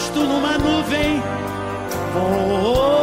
rosto 0.00 0.20
numa 0.20 0.56
nuvem. 0.56 1.22
Vou 2.14 2.99